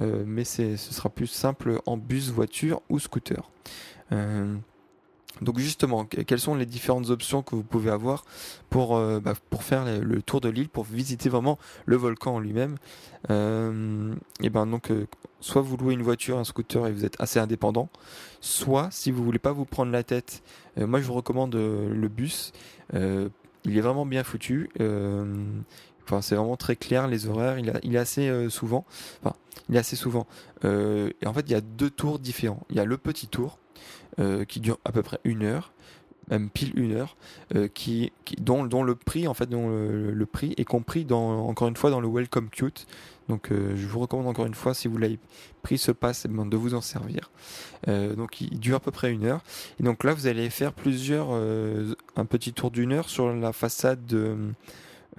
Euh, 0.02 0.24
mais 0.26 0.44
ce 0.44 0.76
sera 0.76 1.10
plus 1.10 1.28
simple 1.28 1.80
en 1.86 1.98
bus, 1.98 2.30
voiture 2.30 2.82
ou 2.90 3.00
scooter. 3.00 3.50
Donc 5.40 5.58
justement, 5.58 6.06
quelles 6.06 6.40
sont 6.40 6.56
les 6.56 6.66
différentes 6.66 7.10
options 7.10 7.42
que 7.42 7.56
vous 7.56 7.64
pouvez 7.64 7.90
avoir 7.90 8.26
pour, 8.70 8.96
euh, 8.96 9.20
bah, 9.20 9.34
pour 9.50 9.64
faire 9.64 9.86
le 9.86 10.22
tour 10.22 10.42
de 10.42 10.50
l'île, 10.50 10.70
pour 10.70 10.84
visiter 10.84 11.30
vraiment 11.30 11.58
le 11.86 11.96
volcan 11.96 12.36
en 12.36 12.40
lui-même? 12.40 12.78
Euh, 13.30 14.14
Et 14.42 14.50
ben 14.50 14.68
donc, 14.68 14.92
euh, 14.92 15.08
soit 15.40 15.62
vous 15.62 15.78
louez 15.78 15.94
une 15.94 16.04
voiture, 16.04 16.38
un 16.38 16.44
scooter 16.44 16.86
et 16.88 16.92
vous 16.92 17.06
êtes 17.06 17.20
assez 17.20 17.40
indépendant, 17.40 17.90
soit 18.40 18.90
si 18.92 19.12
vous 19.12 19.24
voulez 19.24 19.40
pas 19.40 19.52
vous 19.52 19.66
prendre 19.66 19.92
la 19.92 20.04
tête, 20.04 20.44
moi 20.78 21.00
je 21.00 21.06
vous 21.06 21.14
recommande 21.14 21.56
le 21.56 22.08
bus. 22.08 22.52
il 22.94 23.78
est 23.78 23.82
vraiment 23.82 24.06
bien 24.06 24.24
foutu. 24.24 24.70
Enfin, 26.04 26.22
c'est 26.22 26.36
vraiment 26.36 26.58
très 26.58 26.76
clair 26.76 27.08
les 27.08 27.28
horaires. 27.28 27.58
Il 27.58 27.96
est 27.96 28.00
assez 28.00 28.50
souvent. 28.50 28.86
Enfin, 29.24 29.36
il 29.70 29.76
est 29.76 29.80
assez 29.80 29.96
souvent. 29.96 30.28
et 30.64 31.26
en 31.26 31.34
fait, 31.34 31.42
il 31.48 31.52
y 31.52 31.56
a 31.56 31.62
deux 31.62 31.90
tours 31.90 32.20
différents. 32.20 32.66
Il 32.70 32.76
y 32.76 32.80
a 32.80 32.86
le 32.86 32.98
petit 32.98 33.28
tour 33.28 33.58
euh, 34.20 34.46
qui 34.46 34.60
dure 34.60 34.78
à 34.86 34.92
peu 34.92 35.02
près 35.04 35.20
une 35.24 35.44
heure 35.44 35.72
même 36.30 36.50
pile 36.50 36.72
une 36.80 36.94
heure, 36.94 37.18
euh, 37.56 37.68
qui, 37.68 38.14
dont, 38.38 38.64
le 38.64 38.96
prix 38.96 39.28
en 39.28 39.34
fait, 39.34 39.48
dont 39.48 39.68
le, 39.68 40.26
prix 40.26 40.54
est 40.56 40.64
compris 40.64 41.04
dans, 41.04 41.46
encore 41.46 41.68
une 41.68 41.76
fois 41.76 41.90
dans 41.90 42.00
le 42.00 42.08
Welcome 42.08 42.50
Cute. 42.50 42.88
Donc, 43.28 43.52
euh, 43.52 43.74
je 43.76 43.86
vous 43.86 44.00
recommande 44.00 44.28
encore 44.28 44.46
une 44.46 44.54
fois, 44.54 44.74
si 44.74 44.88
vous 44.88 44.98
l'avez 44.98 45.20
pris 45.62 45.78
ce 45.78 45.92
pass, 45.92 46.28
de 46.28 46.58
vous 46.58 46.74
en 46.74 46.80
servir. 46.80 47.32
donc, 47.88 48.40
il 48.40 48.60
dure 48.60 48.78
à 48.78 48.80
peu 48.80 48.92
près 48.92 49.12
une 49.12 49.26
heure. 49.26 49.44
Et 49.82 49.84
donc 49.84 50.06
là, 50.06 50.14
vous 50.14 50.28
allez 50.28 50.50
faire 50.50 50.72
plusieurs, 50.72 51.32
un 51.32 52.26
petit 52.26 52.54
tour 52.54 52.72
d'une 52.72 52.94
heure 52.94 53.10
sur 53.10 53.34
la 53.34 53.52
façade 53.52 54.06
de, 54.06 54.38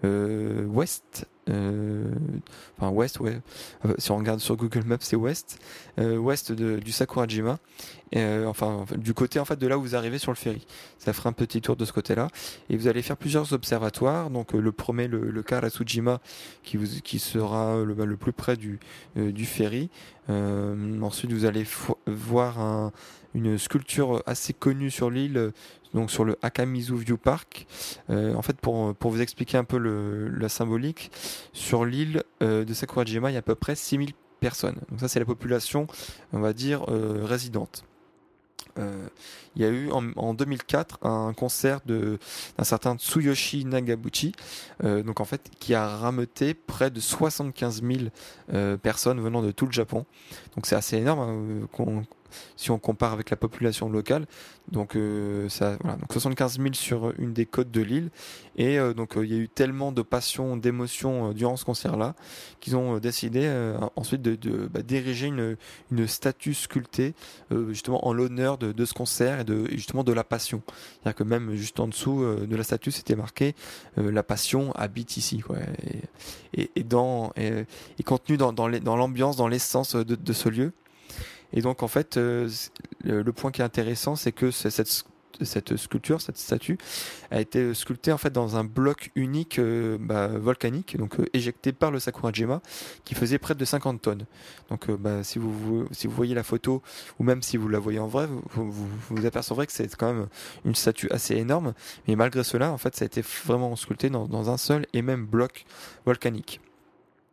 ouest 0.03 1.27
euh, 1.49 2.05
enfin 2.79 2.91
ouest, 2.91 3.19
ouais. 3.21 3.41
Euh, 3.85 3.95
si 3.99 4.11
on 4.11 4.17
regarde 4.17 4.41
sur 4.41 4.57
Google 4.57 4.85
Maps, 4.85 4.99
c'est 5.01 5.17
ouest, 5.17 5.59
euh, 5.99 6.17
ouest 6.17 6.53
de, 6.53 6.79
du 6.79 6.93
Sakurajima. 6.93 7.59
Euh, 8.15 8.47
enfin, 8.47 8.85
du 8.97 9.15
côté 9.15 9.41
en 9.41 9.45
fait 9.45 9.59
de 9.59 9.67
là 9.67 9.79
où 9.79 9.83
vous 9.83 9.97
arrivez 9.97 10.19
sur 10.19 10.31
le 10.31 10.37
ferry. 10.37 10.67
Ça 10.99 11.13
fera 11.13 11.31
un 11.31 11.33
petit 11.33 11.61
tour 11.61 11.77
de 11.77 11.85
ce 11.85 11.93
côté-là. 11.93 12.29
Et 12.69 12.77
vous 12.77 12.87
allez 12.87 13.03
faire 13.03 13.17
plusieurs 13.17 13.53
observatoires. 13.53 14.31
Donc 14.31 14.53
le 14.53 14.73
premier, 14.73 15.09
le, 15.09 15.43
Karasujima, 15.43 16.21
qui, 16.63 16.79
qui 17.03 17.19
sera 17.19 17.83
le, 17.83 17.95
bah, 17.95 18.05
le 18.05 18.17
plus 18.17 18.33
près 18.33 18.57
du, 18.57 18.79
ferry. 19.45 19.91
ensuite, 20.29 21.33
vous 21.33 21.45
allez 21.47 21.67
voir 22.07 22.61
un, 22.61 22.93
une 23.35 23.59
sculpture 23.59 24.23
assez 24.27 24.53
connue 24.53 24.91
sur 24.91 25.11
l'île 25.11 25.53
donc 25.95 26.11
sur 26.11 26.25
le 26.25 26.37
Akamizu 26.43 26.97
View 26.97 27.17
Park. 27.17 27.67
Euh, 28.11 28.35
en 28.35 28.43
fait, 28.43 28.57
pour, 28.57 28.95
pour 28.95 29.11
vous 29.11 29.21
expliquer 29.21 29.59
un 29.59 29.65
peu 29.65 29.79
le, 29.79 30.29
la 30.29 30.49
symbolique, 30.49 31.11
sur 31.53 31.85
l'île 31.85 32.23
euh, 32.43 32.65
de 32.65 32.75
Sakurajima, 32.75 33.31
il 33.31 33.35
y 33.35 33.37
a 33.37 33.41
à 33.41 33.43
peu 33.43 33.55
près 33.55 33.75
6000 33.75 34.13
personnes. 34.41 34.79
Donc 34.91 35.01
ça, 35.01 35.09
c'est 35.09 35.19
la 35.19 35.25
population, 35.25 35.87
on 36.33 36.41
va 36.41 36.53
dire, 36.53 36.85
euh, 36.89 37.25
résidente. 37.25 37.85
Euh, 38.79 39.07
il 39.55 39.63
y 39.63 39.65
a 39.65 39.69
eu 39.69 39.91
en, 39.91 40.13
en 40.17 40.35
2004 40.35 41.01
un 41.03 41.35
concert 41.35 41.81
d'un 41.85 42.65
certain 42.65 42.97
Tsuyoshi 42.97 43.67
Nagabuchi, 43.67 44.33
euh, 44.83 45.03
donc 45.03 45.21
en 45.21 45.27
fait 45.27 45.51
qui 45.61 45.75
a 45.75 45.87
rameuté 45.87 46.55
près 46.55 46.91
de 46.91 47.01
75 47.01 47.83
000 47.83 47.93
euh, 48.55 48.79
personnes 48.79 49.21
venant 49.21 49.43
de 49.43 49.51
tout 49.51 49.67
le 49.67 49.73
Japon. 49.73 50.07
Donc 50.57 50.67
c'est 50.67 50.77
assez 50.77 50.97
énorme 50.97 51.21
hein, 51.21 52.03
si 52.57 52.71
on 52.71 52.79
compare 52.79 53.13
avec 53.13 53.31
la 53.31 53.37
population 53.37 53.89
locale. 53.89 54.27
Donc, 54.71 54.97
euh, 54.97 55.49
ça, 55.49 55.77
donc 55.77 56.13
75 56.13 56.59
000 56.59 56.75
sur 56.75 57.13
une 57.19 57.33
des 57.33 57.47
côtes 57.47 57.71
de 57.71 57.81
l'île. 57.81 58.11
Et 58.57 58.79
euh, 58.79 58.95
donc, 58.95 59.17
euh, 59.17 59.25
il 59.25 59.33
y 59.33 59.35
a 59.35 59.39
eu 59.39 59.49
tellement 59.49 59.93
de 59.93 60.03
passion, 60.03 60.57
d'émotion 60.57 61.33
durant 61.33 61.57
ce 61.57 61.65
concert-là 61.65 62.15
qu'ils 62.61 62.77
ont 62.77 62.99
décidé 62.99 63.53
ensuite 63.97 64.23
de, 64.23 64.37
de 64.37 64.69
bah, 64.69 64.83
d'ériger 64.83 65.27
une, 65.27 65.57
statue 66.07 66.55
sculptée 66.55 67.15
justement 67.71 68.07
en 68.07 68.13
l'honneur 68.13 68.59
de, 68.59 68.85
ce 68.85 68.95
concert 68.95 69.41
et 69.41 69.45
de 69.45 69.67
justement 69.73 70.05
de 70.05 70.13
la 70.13 70.25
passion. 70.25 70.63
C'est-à-dire 70.67 71.17
que 71.17 71.25
même 71.25 71.55
juste 71.55 71.81
en 71.81 71.89
dessous 71.89 72.25
de 72.25 72.57
la 72.57 72.63
statue, 72.63 72.93
c'était 72.93 73.17
marqué 73.17 73.55
la 73.97 74.23
passion 74.23 74.73
habite 74.73 75.17
ici. 75.17 75.43
Et, 76.55 76.71
et, 76.77 76.85
dans, 76.85 77.33
et, 77.37 77.65
contenu 78.05 78.37
dans, 78.37 78.53
dans, 78.53 78.69
l'ambiance, 78.69 79.37
dans 79.37 79.49
l'essence 79.49 79.97
de 79.97 80.33
ce 80.33 80.49
lieu. 80.49 80.73
Et 81.53 81.61
donc 81.63 81.83
en 81.83 81.89
fait, 81.89 82.17
euh, 82.17 82.49
le 83.05 83.33
point 83.33 83.51
qui 83.51 83.61
est 83.61 83.65
intéressant, 83.65 84.17
c'est 84.17 84.33
que 84.33 84.51
cette 84.51 85.77
sculpture, 85.77 86.21
cette 86.21 86.39
statue, 86.39 86.79
a 87.31 87.41
été 87.41 87.75
sculptée 87.75 88.13
en 88.13 88.19
fait 88.19 88.31
dans 88.31 88.57
un 88.57 88.65
bloc 88.65 89.11
unique 89.15 89.59
euh, 89.59 89.99
bah, 90.01 90.29
volcanique, 90.29 90.97
donc 90.97 91.19
euh, 91.21 91.27
éjecté 91.33 91.73
par 91.73 91.91
le 91.91 91.99
Sakurajima, 91.99 92.61
qui 93.05 93.15
faisait 93.15 93.39
près 93.39 93.55
de 93.55 93.65
50 93.65 94.01
tonnes. 94.01 94.27
Donc, 94.71 94.91
bah, 94.91 95.23
si 95.25 95.39
vous 95.39 95.87
si 95.91 96.07
vous 96.07 96.15
voyez 96.15 96.35
la 96.35 96.43
photo 96.43 96.83
ou 97.19 97.25
même 97.25 97.43
si 97.43 97.57
vous 97.57 97.69
la 97.69 97.79
voyez 97.79 97.99
en 97.99 98.09
vrai, 98.09 98.27
vous 98.27 98.71
vous, 98.71 98.89
vous 99.11 99.27
apercevrez 99.27 99.67
que 99.67 99.73
c'est 99.73 99.95
quand 99.97 100.13
même 100.13 100.29
une 100.65 100.75
statue 100.75 101.11
assez 101.11 101.37
énorme. 101.37 101.75
Mais 102.09 102.17
malgré 102.17 102.45
cela, 102.45 102.73
en 102.73 102.79
fait, 102.79 102.97
ça 102.97 103.05
a 103.05 103.07
été 103.07 103.23
vraiment 103.45 103.75
sculpté 103.77 104.11
dans, 104.11 104.27
dans 104.27 104.51
un 104.51 104.57
seul 104.57 104.87
et 104.93 105.03
même 105.03 105.27
bloc 105.27 105.65
volcanique. 106.07 106.61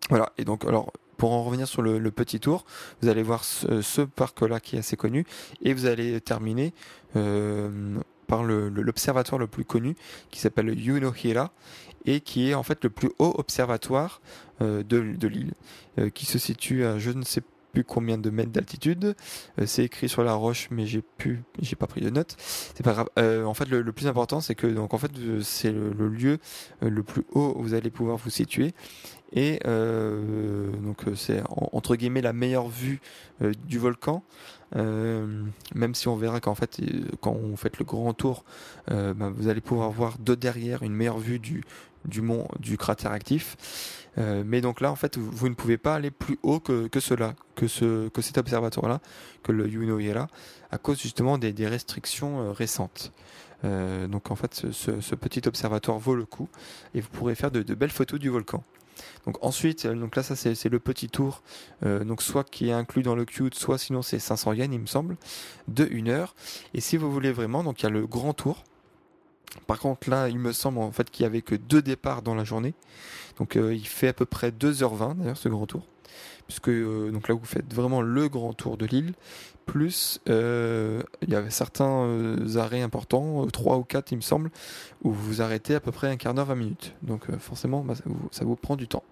Voilà. 0.10 0.32
Et 0.38 0.46
donc, 0.46 0.66
alors 0.66 0.92
pour 1.20 1.34
en 1.34 1.44
revenir 1.44 1.68
sur 1.68 1.84
le, 1.84 2.12
petit 2.12 2.40
tour, 2.40 2.66
vous 3.02 3.10
allez 3.10 3.22
voir 3.22 3.44
ce, 3.44 4.02
parc-là 4.02 4.60
qui 4.60 4.78
est 4.78 4.80
assez 4.80 4.96
connu 4.96 5.26
et 5.62 5.74
vous 5.74 5.86
allez 5.86 6.20
terminer 6.22 6.74
euh, 7.16 8.00
par 8.26 8.44
l'observatoire 8.44 9.38
le, 9.38 9.46
plus 9.46 9.66
connu 9.66 9.96
qui 10.32 10.40
s'appelle 10.40 10.74
Yunohira 10.80 11.52
et 12.06 12.22
qui 12.22 12.50
est 12.50 12.54
en 12.54 12.64
fait 12.64 12.84
le 12.86 12.90
plus 12.90 13.10
haut 13.20 13.36
observatoire 13.38 14.22
euh, 14.62 14.82
de, 14.82 15.28
l'île 15.28 15.54
euh, 16.00 16.10
qui 16.10 16.26
se 16.26 16.40
situe 16.40 16.86
à 16.86 16.98
je 16.98 17.12
ne 17.12 17.24
sais 17.24 17.42
plus 17.74 17.84
combien 17.84 18.18
de 18.18 18.30
mètres 18.32 18.52
d'altitude. 18.52 19.16
c'est 19.66 19.84
écrit 19.84 20.10
sur 20.10 20.24
la 20.24 20.34
roche, 20.34 20.70
mais 20.72 20.88
j'ai 20.88 21.04
pas 21.78 21.86
pris 21.86 22.02
de 22.02 22.10
notes. 22.10 22.36
C'est 22.40 22.82
pas 22.82 22.94
grave. 22.94 23.46
en 23.46 23.54
fait, 23.54 23.66
le, 23.70 23.92
plus 23.92 24.08
important, 24.08 24.42
c'est 24.42 24.56
que 24.56 24.66
donc 24.66 24.96
en 24.96 24.98
fait, 24.98 25.12
c'est 25.44 25.72
le, 25.72 26.08
lieu 26.08 26.40
le 26.82 27.04
plus 27.04 27.26
haut 27.32 27.54
où 27.56 27.62
vous 27.62 27.76
allez 27.76 27.92
pouvoir 27.92 28.18
vous 28.18 28.32
situer 28.32 28.74
et 29.34 29.60
euh, 29.66 30.72
donc 30.84 31.08
euh, 31.08 31.16
c'est 31.16 31.42
entre 31.50 31.96
guillemets 31.96 32.22
la 32.22 32.34
meilleure 32.34 32.68
vue 32.68 33.00
euh, 33.42 33.54
du 33.66 33.78
volcan. 33.78 34.24
même 34.76 35.96
si 35.96 36.08
on 36.08 36.16
verra 36.16 36.40
qu'en 36.40 36.56
fait 36.56 36.80
quand 37.22 37.34
on 37.36 37.56
fait 37.56 37.78
le 37.80 37.86
grand 37.86 38.14
tour, 38.14 38.44
bah, 38.88 39.32
vous 39.36 39.48
allez 39.48 39.62
pouvoir 39.62 39.92
voir 39.92 40.18
de 40.20 40.36
derrière 40.36 40.84
une 40.84 40.94
meilleure 40.94 41.20
vue 41.20 41.40
du 41.40 41.64
du 42.06 42.22
mont 42.22 42.48
du 42.60 42.78
cratère 42.78 43.12
actif. 43.12 43.58
mais 44.18 44.62
donc 44.62 44.80
là 44.80 44.92
en 44.92 44.96
fait 44.96 45.18
vous, 45.18 45.50
ne 45.50 45.56
pouvez 45.56 45.78
pas 45.78 45.96
aller 45.96 46.12
plus 46.12 46.38
haut 46.44 46.60
que, 46.60 46.88
que 46.88 47.00
cela, 47.00 47.36
que 47.56 47.68
ce 47.68 48.10
que 48.10 48.22
cet 48.22 48.38
observatoire 48.38 48.88
là, 48.88 49.00
que 49.44 49.52
le 49.52 49.68
Yunoyera, 49.68 50.28
à 50.72 50.78
cause 50.78 51.02
justement 51.02 51.38
des, 51.38 51.52
des 51.52 51.68
restrictions 51.68 52.54
récentes. 52.54 53.12
donc 53.64 54.32
en 54.32 54.36
fait 54.36 54.54
ce, 54.72 55.16
petit 55.16 55.48
observatoire 55.48 55.98
vaut 55.98 56.16
le 56.16 56.26
coup 56.26 56.48
et 56.94 57.02
vous 57.02 57.10
pourrez 57.10 57.36
faire 57.36 57.52
de 57.52 57.74
belles 57.74 57.92
photos 57.92 58.20
du 58.20 58.30
volcan. 58.30 58.64
Donc 59.26 59.44
ensuite, 59.44 59.86
euh, 59.86 59.96
donc 59.96 60.16
là 60.16 60.24
ça 60.24 60.36
c'est 60.36 60.70
le 60.70 60.80
petit 60.80 61.10
tour, 61.10 61.42
euh, 61.86 62.04
donc 62.04 62.22
soit 62.22 62.44
qui 62.50 62.70
est 62.70 62.74
inclus 62.74 63.04
dans 63.04 63.16
le 63.16 63.26
cute, 63.26 63.56
soit 63.56 63.78
sinon 63.78 64.02
c'est 64.02 64.20
500 64.20 64.54
yens 64.54 64.70
il 64.72 64.80
me 64.80 64.86
semble, 64.86 65.18
de 65.68 65.88
1 65.92 66.08
heure. 66.08 66.36
Et 66.74 66.82
si 66.82 66.98
vous 66.98 67.12
voulez 67.12 67.32
vraiment, 67.32 67.64
donc 67.64 67.82
il 67.82 67.84
y 67.84 67.88
a 67.88 67.90
le 67.90 68.08
grand 68.08 68.34
tour. 68.34 68.64
Par 69.66 69.80
contre 69.80 70.10
là, 70.10 70.30
il 70.30 70.38
me 70.38 70.52
semble 70.52 70.80
en 70.80 70.92
fait 70.92 71.10
qu'il 71.10 71.24
y 71.24 71.26
avait 71.26 71.42
que 71.42 71.56
deux 71.56 71.82
départs 71.82 72.22
dans 72.22 72.36
la 72.36 72.44
journée. 72.44 72.76
Donc 73.38 73.56
euh, 73.56 73.74
il 73.74 73.88
fait 73.88 74.10
à 74.10 74.14
peu 74.14 74.26
près 74.26 74.52
2h20 74.52 75.18
d'ailleurs 75.18 75.38
ce 75.38 75.50
grand 75.50 75.66
tour 75.66 75.84
puisque 76.50 76.72
donc 76.72 77.28
là 77.28 77.36
vous 77.36 77.46
faites 77.46 77.72
vraiment 77.74 78.02
le 78.02 78.28
grand 78.28 78.54
tour 78.54 78.76
de 78.76 78.88
l'île 78.88 79.14
plus 79.70 80.20
euh, 80.30 81.04
il 81.22 81.30
y 81.30 81.36
avait 81.36 81.52
certains 81.52 82.04
euh, 82.04 82.58
arrêts 82.58 82.82
importants, 82.82 83.46
3 83.46 83.76
euh, 83.76 83.80
ou 83.80 83.84
4 83.84 84.12
il 84.12 84.16
me 84.16 84.22
semble, 84.22 84.50
où 85.04 85.12
vous 85.12 85.24
vous 85.24 85.42
arrêtez 85.42 85.76
à 85.76 85.80
peu 85.80 85.92
près 85.92 86.08
un 86.08 86.18
quart 86.18 86.34
d'heure, 86.34 86.48
20 86.48 86.56
minutes. 86.56 86.96
Donc 87.04 87.30
forcément, 87.38 87.84
bah, 87.84 87.94
ça, 88.32 88.46
vous, 88.46 88.56
prend 88.56 88.76
du 88.76 88.88
temps. 88.88 89.04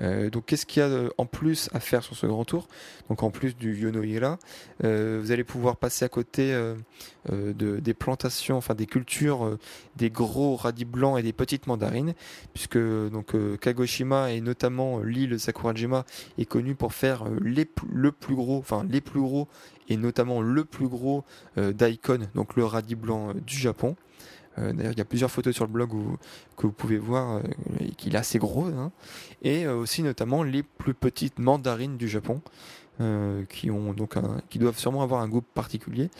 Donc 0.00 0.46
qu'est-ce 0.46 0.66
qu'il 0.66 0.82
y 0.82 0.86
a 0.86 1.08
en 1.18 1.26
plus 1.26 1.68
à 1.72 1.80
faire 1.80 2.02
sur 2.02 2.16
ce 2.16 2.26
grand 2.26 2.44
tour? 2.44 2.68
Donc 3.08 3.22
en 3.22 3.30
plus 3.30 3.56
du 3.56 3.76
Yonohira, 3.76 4.38
vous 4.82 5.32
allez 5.32 5.44
pouvoir 5.44 5.76
passer 5.76 6.04
à 6.04 6.08
côté 6.08 6.52
de, 7.28 7.78
des 7.78 7.94
plantations, 7.94 8.56
enfin 8.56 8.74
des 8.74 8.86
cultures, 8.86 9.58
des 9.96 10.10
gros 10.10 10.56
radis 10.56 10.84
blancs 10.84 11.18
et 11.18 11.22
des 11.22 11.32
petites 11.32 11.66
mandarines, 11.66 12.14
puisque 12.54 12.78
Kagoshima 13.60 14.32
et 14.32 14.40
notamment 14.40 15.00
l'île 15.00 15.38
Sakurajima 15.38 16.04
est 16.38 16.46
connue 16.46 16.74
pour 16.74 16.94
faire 16.94 17.24
les, 17.40 17.68
le 17.92 18.12
plus 18.12 18.34
gros, 18.34 18.58
enfin 18.58 18.86
les 18.88 19.00
plus 19.00 19.20
gros 19.20 19.48
et 19.90 19.96
notamment 19.96 20.40
le 20.40 20.64
plus 20.64 20.88
gros 20.88 21.24
euh, 21.58 21.72
daikon, 21.72 22.28
donc 22.34 22.56
le 22.56 22.64
radis 22.64 22.94
blanc 22.94 23.30
euh, 23.30 23.34
du 23.34 23.58
Japon. 23.58 23.96
Euh, 24.58 24.72
d'ailleurs, 24.72 24.92
il 24.92 24.98
y 24.98 25.02
a 25.02 25.04
plusieurs 25.04 25.30
photos 25.30 25.54
sur 25.54 25.64
le 25.64 25.72
blog 25.72 25.90
que 26.56 26.66
vous 26.66 26.72
pouvez 26.72 26.98
voir 26.98 27.40
qu'il 27.96 28.14
est 28.14 28.18
assez 28.18 28.38
gros. 28.38 28.66
Hein. 28.66 28.92
Et 29.42 29.66
aussi 29.66 30.02
notamment 30.02 30.42
les 30.42 30.62
plus 30.62 30.94
petites 30.94 31.38
mandarines 31.38 31.96
du 31.96 32.08
Japon, 32.08 32.42
qui 33.48 33.70
ont 33.70 33.94
donc 33.94 34.14
qui 34.50 34.58
doivent 34.58 34.78
sûrement 34.78 35.02
avoir 35.02 35.22
un 35.22 35.28
goût 35.28 35.40
particulier. 35.40 36.10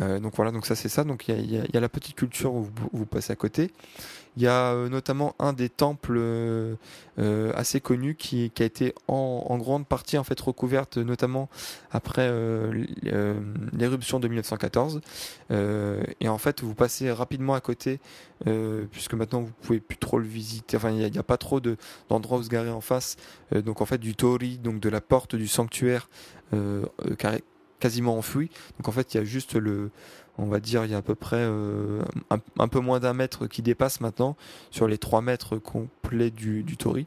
Euh, 0.00 0.18
donc 0.20 0.34
voilà, 0.36 0.50
donc 0.50 0.66
ça 0.66 0.74
c'est 0.74 0.88
ça. 0.88 1.04
Donc 1.04 1.28
il 1.28 1.50
y, 1.50 1.76
a, 1.76 1.80
la 1.80 1.88
petite 1.88 2.16
culture 2.16 2.54
où 2.54 2.68
vous 2.92 3.06
passez 3.06 3.32
à 3.32 3.36
côté. 3.36 3.70
Il 4.36 4.42
y 4.42 4.46
a 4.46 4.72
euh, 4.72 4.88
notamment 4.88 5.34
un 5.38 5.54
des 5.54 5.70
temples 5.70 6.16
euh, 6.18 6.74
euh, 7.18 7.52
assez 7.54 7.80
connus 7.80 8.16
qui, 8.16 8.52
a 8.58 8.64
été 8.64 8.94
en, 9.08 9.56
grande 9.56 9.86
partie 9.86 10.18
en 10.18 10.24
fait 10.24 10.38
recouverte, 10.38 10.98
notamment 10.98 11.48
après 11.90 12.30
l'éruption 13.72 14.20
de 14.20 14.28
1914. 14.28 15.00
et 15.50 16.28
en 16.28 16.38
fait, 16.38 16.62
vous 16.62 16.74
passez 16.74 17.10
rapidement 17.10 17.54
à 17.54 17.60
côté, 17.60 18.00
puisque 18.90 19.14
maintenant 19.14 19.40
vous 19.40 19.52
pouvez 19.62 19.80
plus 19.80 19.96
trop 19.96 20.18
le 20.18 20.26
visiter. 20.26 20.76
Enfin, 20.76 20.90
il 20.90 21.10
n'y 21.10 21.18
a, 21.18 21.22
pas 21.22 21.38
trop 21.38 21.60
d'endroits 22.08 22.38
où 22.38 22.42
se 22.42 22.50
garer 22.50 22.70
en 22.70 22.82
face. 22.82 23.16
donc 23.54 23.80
en 23.80 23.86
fait, 23.86 23.98
du 23.98 24.14
tori, 24.14 24.58
donc 24.58 24.80
de 24.80 24.88
la 24.90 25.00
porte 25.00 25.34
du 25.36 25.48
sanctuaire 25.48 26.08
quasiment 27.80 28.16
enfoui. 28.18 28.50
Donc 28.78 28.88
en 28.88 28.92
fait, 28.92 29.14
il 29.14 29.18
y 29.18 29.20
a 29.20 29.24
juste 29.24 29.54
le, 29.54 29.90
on 30.38 30.46
va 30.46 30.60
dire, 30.60 30.84
il 30.84 30.90
y 30.90 30.94
a 30.94 30.98
à 30.98 31.02
peu 31.02 31.14
près 31.14 31.38
euh, 31.40 32.02
un, 32.58 32.68
peu 32.68 32.80
moins 32.80 33.00
d'un 33.00 33.14
mètre 33.14 33.46
qui 33.46 33.62
dépasse 33.62 34.00
maintenant 34.00 34.36
sur 34.70 34.86
les 34.86 34.98
3 34.98 35.22
mètres 35.22 35.56
complets 35.56 36.30
du, 36.30 36.64
tori. 36.76 37.06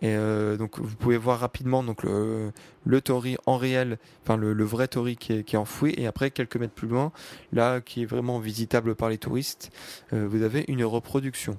Et 0.00 0.16
euh, 0.16 0.56
donc 0.56 0.80
vous 0.80 0.96
pouvez 0.96 1.16
voir 1.16 1.38
rapidement 1.38 1.84
donc 1.84 2.02
le, 2.02 2.52
tori 3.00 3.36
en 3.46 3.56
réel, 3.56 3.98
enfin 4.22 4.36
le, 4.36 4.64
vrai 4.64 4.88
tori 4.88 5.16
qui 5.16 5.32
est, 5.32 5.56
enfoui, 5.56 5.94
et 5.96 6.06
après 6.06 6.30
quelques 6.30 6.56
mètres 6.56 6.74
plus 6.74 6.88
loin, 6.88 7.12
là 7.52 7.80
qui 7.80 8.02
est 8.02 8.06
vraiment 8.06 8.40
visitable 8.40 8.94
par 8.94 9.08
les 9.08 9.18
touristes, 9.18 9.70
euh, 10.12 10.26
vous 10.28 10.42
avez 10.42 10.64
une 10.68 10.84
reproduction. 10.84 11.58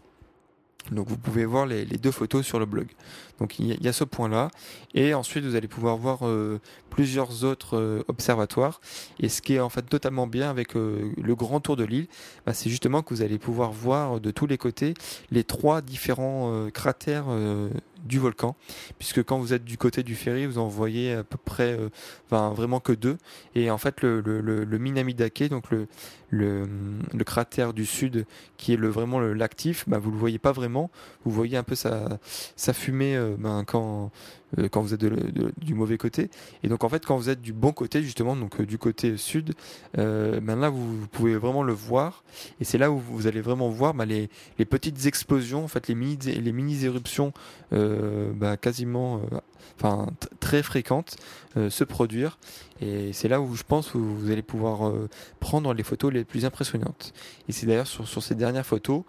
Donc 0.91 1.07
vous 1.07 1.17
pouvez 1.17 1.45
voir 1.45 1.65
les, 1.65 1.85
deux 1.85 2.11
photos 2.11 2.45
sur 2.45 2.59
le 2.59 2.65
blog. 2.65 2.87
Donc 3.39 3.59
il 3.59 3.83
y, 3.83 3.87
a 3.87 3.93
ce 3.93 4.03
point-là. 4.03 4.49
Et 4.93 5.13
ensuite 5.13 5.43
vous 5.43 5.55
allez 5.55 5.67
pouvoir 5.67 5.97
voir 5.97 6.19
euh, 6.23 6.59
plusieurs 6.89 7.43
autres 7.43 7.77
euh, 7.77 8.03
observatoires. 8.07 8.79
Et 9.19 9.29
ce 9.29 9.41
qui 9.41 9.55
est 9.55 9.59
en 9.59 9.69
fait 9.69 9.83
totalement 9.83 10.27
bien 10.27 10.49
avec 10.49 10.75
euh, 10.75 11.11
le 11.21 11.35
grand 11.35 11.59
tour 11.59 11.75
de 11.75 11.83
l'île, 11.83 12.07
bah, 12.45 12.53
c'est 12.53 12.69
justement 12.69 13.01
que 13.01 13.13
vous 13.13 13.21
allez 13.21 13.37
pouvoir 13.37 13.71
voir 13.71 14.21
de 14.21 14.31
tous 14.31 14.47
les 14.47 14.57
côtés 14.57 14.93
les 15.31 15.43
trois 15.43 15.81
différents 15.81 16.69
cratères 16.73 17.25
du 18.03 18.19
volcan, 18.19 18.55
puisque 18.99 19.23
quand 19.23 19.39
vous 19.39 19.53
êtes 19.53 19.65
du 19.65 19.77
côté 19.77 20.03
du 20.03 20.15
ferry, 20.15 20.45
vous 20.45 20.59
en 20.59 20.67
voyez 20.67 21.13
à 21.13 21.23
peu 21.23 21.37
près, 21.37 21.77
enfin 22.25 22.51
vraiment 22.53 22.79
que 22.79 22.93
deux. 22.93 23.17
Et 23.55 23.71
en 23.71 23.77
fait, 23.77 24.01
le, 24.01 24.21
le, 24.21 24.77
Minamidake, 24.77 25.49
donc 25.49 25.71
le, 25.71 25.87
le, 26.29 26.67
le, 27.13 27.23
cratère 27.23 27.73
du 27.73 27.85
sud, 27.85 28.25
qui 28.57 28.73
est 28.73 28.77
le, 28.77 28.89
vraiment 28.89 29.19
l'actif, 29.19 29.85
bah, 29.87 29.97
vous 29.97 30.11
le 30.11 30.17
voyez 30.17 30.39
pas 30.39 30.51
vraiment. 30.51 30.91
Vous 31.25 31.31
voyez 31.31 31.57
un 31.57 31.63
peu 31.63 31.75
sa, 31.75 32.19
sa 32.55 32.73
fumée 32.73 33.15
euh, 33.25 33.35
ben, 33.37 33.63
quand 33.65 34.11
euh, 34.59 34.69
quand 34.69 34.81
vous 34.81 34.93
êtes 34.93 35.03
du 35.03 35.73
mauvais 35.73 35.97
côté. 35.97 36.29
Et 36.63 36.67
donc 36.67 36.83
en 36.83 36.89
fait, 36.89 37.05
quand 37.05 37.17
vous 37.17 37.29
êtes 37.29 37.41
du 37.41 37.53
bon 37.53 37.71
côté, 37.71 38.01
justement, 38.01 38.35
donc 38.35 38.59
euh, 38.59 38.65
du 38.65 38.77
côté 38.77 39.17
sud, 39.17 39.53
ben 39.95 40.55
là 40.55 40.69
vous, 40.69 41.07
pouvez 41.11 41.35
vraiment 41.35 41.63
le 41.63 41.73
voir. 41.73 42.23
Et 42.59 42.63
c'est 42.63 42.77
là 42.77 42.91
où 42.91 42.99
vous 42.99 43.27
allez 43.27 43.41
vraiment 43.41 43.69
voir 43.69 43.93
bah, 43.93 44.05
les, 44.05 44.29
les, 44.59 44.65
petites 44.65 45.05
explosions, 45.05 45.63
en 45.63 45.67
fait, 45.67 45.87
les 45.87 45.95
mini 45.95 46.17
les 46.17 46.51
mini 46.51 46.85
éruptions, 46.85 47.33
quasiment, 48.61 49.21
enfin 49.77 50.07
très 50.39 50.63
fréquentes, 50.63 51.17
se 51.55 51.83
produire. 51.83 52.37
Et 52.81 53.13
c'est 53.13 53.29
là 53.29 53.39
où 53.39 53.55
je 53.55 53.63
pense 53.63 53.91
que 53.91 53.97
vous 53.97 54.31
allez 54.31 54.41
pouvoir 54.41 54.91
prendre 55.39 55.73
les 55.73 55.83
photos 55.83 56.11
les 56.11 56.25
plus 56.25 56.45
impressionnantes. 56.45 57.13
Et 57.47 57.51
c'est 57.51 57.65
d'ailleurs 57.65 57.87
sur, 57.87 58.07
sur, 58.07 58.21
ces 58.21 58.35
dernières 58.35 58.65
photos 58.65 59.03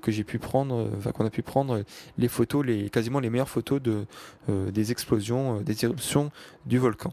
que 0.00 0.10
j'ai 0.10 0.24
pu 0.24 0.38
prendre, 0.38 0.90
qu'on 1.12 1.26
a 1.26 1.30
pu 1.30 1.42
prendre 1.42 1.84
les 2.18 2.28
photos, 2.28 2.64
les 2.64 2.90
quasiment 2.90 3.20
les 3.20 3.30
meilleures 3.30 3.48
photos 3.48 3.59
de 3.62 4.06
des 4.48 4.92
explosions, 4.92 5.60
des 5.60 5.84
éruptions 5.84 6.30
du 6.66 6.78
volcan. 6.78 7.12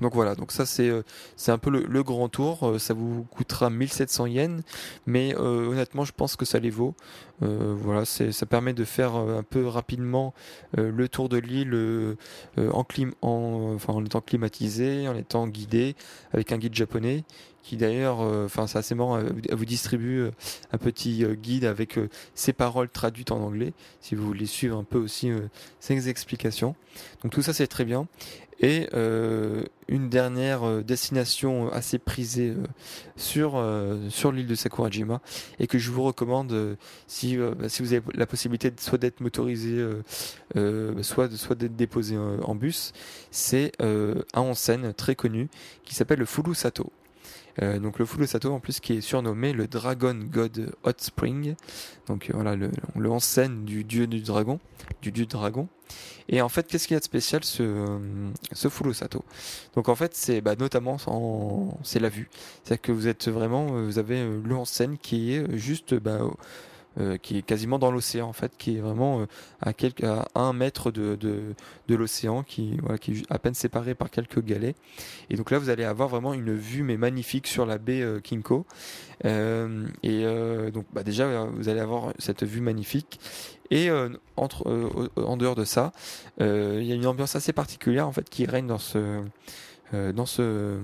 Donc 0.00 0.14
voilà, 0.14 0.34
donc 0.34 0.52
ça 0.52 0.64
c'est 0.64 0.88
euh, 0.88 1.02
c'est 1.36 1.52
un 1.52 1.58
peu 1.58 1.68
le, 1.68 2.02
grand 2.02 2.30
tour. 2.30 2.66
Euh, 2.66 2.78
ça 2.78 2.94
vous 2.94 3.24
coûtera 3.24 3.68
1700 3.68 4.26
yens, 4.26 4.62
mais 5.04 5.34
euh, 5.36 5.66
honnêtement 5.68 6.04
je 6.04 6.12
pense 6.12 6.34
que 6.34 6.46
ça 6.46 6.58
les 6.58 6.70
vaut. 6.70 6.94
Euh, 7.42 7.74
voilà, 7.78 8.06
c'est 8.06 8.32
ça 8.32 8.46
permet 8.46 8.72
de 8.72 8.84
faire 8.84 9.14
un 9.14 9.42
peu 9.42 9.66
rapidement 9.66 10.32
le 10.78 11.08
tour 11.08 11.28
de 11.28 11.36
l'île 11.36 12.16
en, 12.56 12.84
clim, 12.84 13.12
en, 13.20 13.72
enfin, 13.74 13.92
en 13.92 14.04
étant 14.04 14.22
climatisé, 14.22 15.08
en 15.08 15.14
étant 15.14 15.46
guidé 15.46 15.94
avec 16.32 16.52
un 16.52 16.58
guide 16.58 16.74
japonais 16.74 17.24
qui 17.62 17.76
d'ailleurs, 17.76 18.20
enfin 18.20 18.66
c'est 18.66 18.78
assez 18.78 18.94
marrant, 18.94 19.20
vous 19.50 19.64
distribue 19.64 20.26
un 20.72 20.78
petit 20.78 21.24
guide 21.40 21.64
avec 21.64 21.98
ses 22.34 22.52
paroles 22.52 22.88
traduites 22.88 23.30
en 23.30 23.40
anglais, 23.40 23.72
si 24.00 24.14
vous 24.14 24.26
voulez 24.26 24.46
suivre 24.46 24.78
un 24.78 24.84
peu 24.84 24.98
aussi 24.98 25.30
ses 25.80 26.08
explications. 26.08 26.74
Donc 27.22 27.32
tout 27.32 27.42
ça 27.42 27.52
c'est 27.52 27.66
très 27.66 27.84
bien. 27.84 28.06
Et 28.62 28.88
euh, 28.94 29.64
une 29.88 30.08
dernière 30.08 30.62
euh, 30.62 30.82
destination 30.82 31.70
assez 31.72 31.98
prisée 31.98 32.50
euh, 32.50 32.64
sur, 33.16 33.56
euh, 33.56 34.08
sur 34.08 34.30
l'île 34.30 34.46
de 34.46 34.54
Sakurajima 34.54 35.20
et 35.58 35.66
que 35.66 35.78
je 35.78 35.90
vous 35.90 36.04
recommande 36.04 36.76
si, 37.08 37.36
bah, 37.36 37.68
si 37.68 37.82
vous 37.82 37.92
avez 37.92 38.02
la 38.14 38.26
possibilité 38.26 38.70
de, 38.70 38.78
soit 38.78 38.98
d'être 38.98 39.20
motorisé, 39.20 39.84
soit, 41.02 41.30
soit 41.36 41.56
d'être 41.56 41.76
déposé 41.76 42.16
en 42.16 42.54
bus, 42.54 42.92
c'est 43.30 43.72
un 43.80 44.40
onsen 44.40 44.94
très 44.94 45.14
connu 45.14 45.48
qui 45.84 45.94
s'appelle 45.94 46.20
le 46.20 46.26
Furusato. 46.26 46.92
Euh, 47.60 47.78
donc 47.78 47.98
le 47.98 48.06
Furusato 48.06 48.52
en 48.52 48.60
plus 48.60 48.80
qui 48.80 48.94
est 48.94 49.00
surnommé 49.00 49.52
le 49.52 49.66
Dragon 49.66 50.14
God 50.14 50.74
Hot 50.84 50.92
Spring. 50.98 51.54
Donc 52.06 52.30
voilà 52.32 52.56
le, 52.56 52.70
le 52.96 53.10
enseigne 53.10 53.64
du 53.64 53.84
dieu 53.84 54.06
du 54.06 54.20
dragon, 54.20 54.58
du 55.02 55.12
dieu 55.12 55.26
dragon. 55.26 55.68
Et 56.28 56.40
en 56.40 56.48
fait, 56.48 56.66
qu'est-ce 56.66 56.86
qu'il 56.86 56.94
y 56.94 56.96
a 56.96 57.00
de 57.00 57.04
spécial 57.04 57.44
ce, 57.44 57.98
ce 58.52 58.68
Furusato 58.68 59.24
Donc 59.74 59.88
en 59.88 59.94
fait, 59.94 60.14
c'est 60.14 60.40
bah, 60.40 60.54
notamment 60.58 60.96
c'est 61.82 62.00
la 62.00 62.08
vue. 62.08 62.30
C'est-à-dire 62.64 62.82
que 62.82 62.92
vous 62.92 63.08
êtes 63.08 63.28
vraiment, 63.28 63.66
vous 63.66 63.98
avez 63.98 64.24
le 64.24 64.56
enseigne 64.56 64.96
qui 64.96 65.34
est 65.34 65.56
juste 65.56 65.94
bah, 65.94 66.20
euh, 67.00 67.16
qui 67.16 67.38
est 67.38 67.42
quasiment 67.42 67.78
dans 67.78 67.90
l'océan 67.90 68.28
en 68.28 68.32
fait, 68.32 68.52
qui 68.58 68.76
est 68.76 68.80
vraiment 68.80 69.20
euh, 69.20 69.26
à, 69.60 69.72
quelques, 69.72 70.04
à 70.04 70.26
un 70.34 70.52
mètre 70.52 70.90
de, 70.90 71.16
de, 71.16 71.54
de 71.88 71.94
l'océan, 71.94 72.42
qui, 72.42 72.76
voilà, 72.82 72.98
qui 72.98 73.12
est 73.12 73.22
à 73.30 73.38
peine 73.38 73.54
séparé 73.54 73.94
par 73.94 74.10
quelques 74.10 74.42
galets. 74.44 74.76
Et 75.30 75.36
donc 75.36 75.50
là, 75.50 75.58
vous 75.58 75.70
allez 75.70 75.84
avoir 75.84 76.08
vraiment 76.08 76.34
une 76.34 76.54
vue 76.54 76.82
mais 76.82 76.96
magnifique 76.96 77.46
sur 77.46 77.66
la 77.66 77.78
baie 77.78 78.02
euh, 78.02 78.20
Kinko. 78.20 78.66
Euh, 79.24 79.86
et 80.02 80.24
euh, 80.24 80.70
donc 80.70 80.86
bah, 80.92 81.02
déjà, 81.02 81.44
vous 81.44 81.68
allez 81.68 81.80
avoir 81.80 82.12
cette 82.18 82.44
vue 82.44 82.60
magnifique. 82.60 83.20
Et 83.70 83.88
entre, 84.36 85.10
en 85.16 85.38
dehors 85.38 85.54
de 85.54 85.64
ça, 85.64 85.92
il 86.38 86.82
y 86.82 86.92
a 86.92 86.94
une 86.94 87.06
ambiance 87.06 87.36
assez 87.36 87.54
particulière 87.54 88.06
en 88.06 88.12
fait 88.12 88.28
qui 88.28 88.44
règne 88.44 88.66
dans 88.66 88.76
ce 88.76 89.22
dans 89.92 90.26
ce 90.26 90.78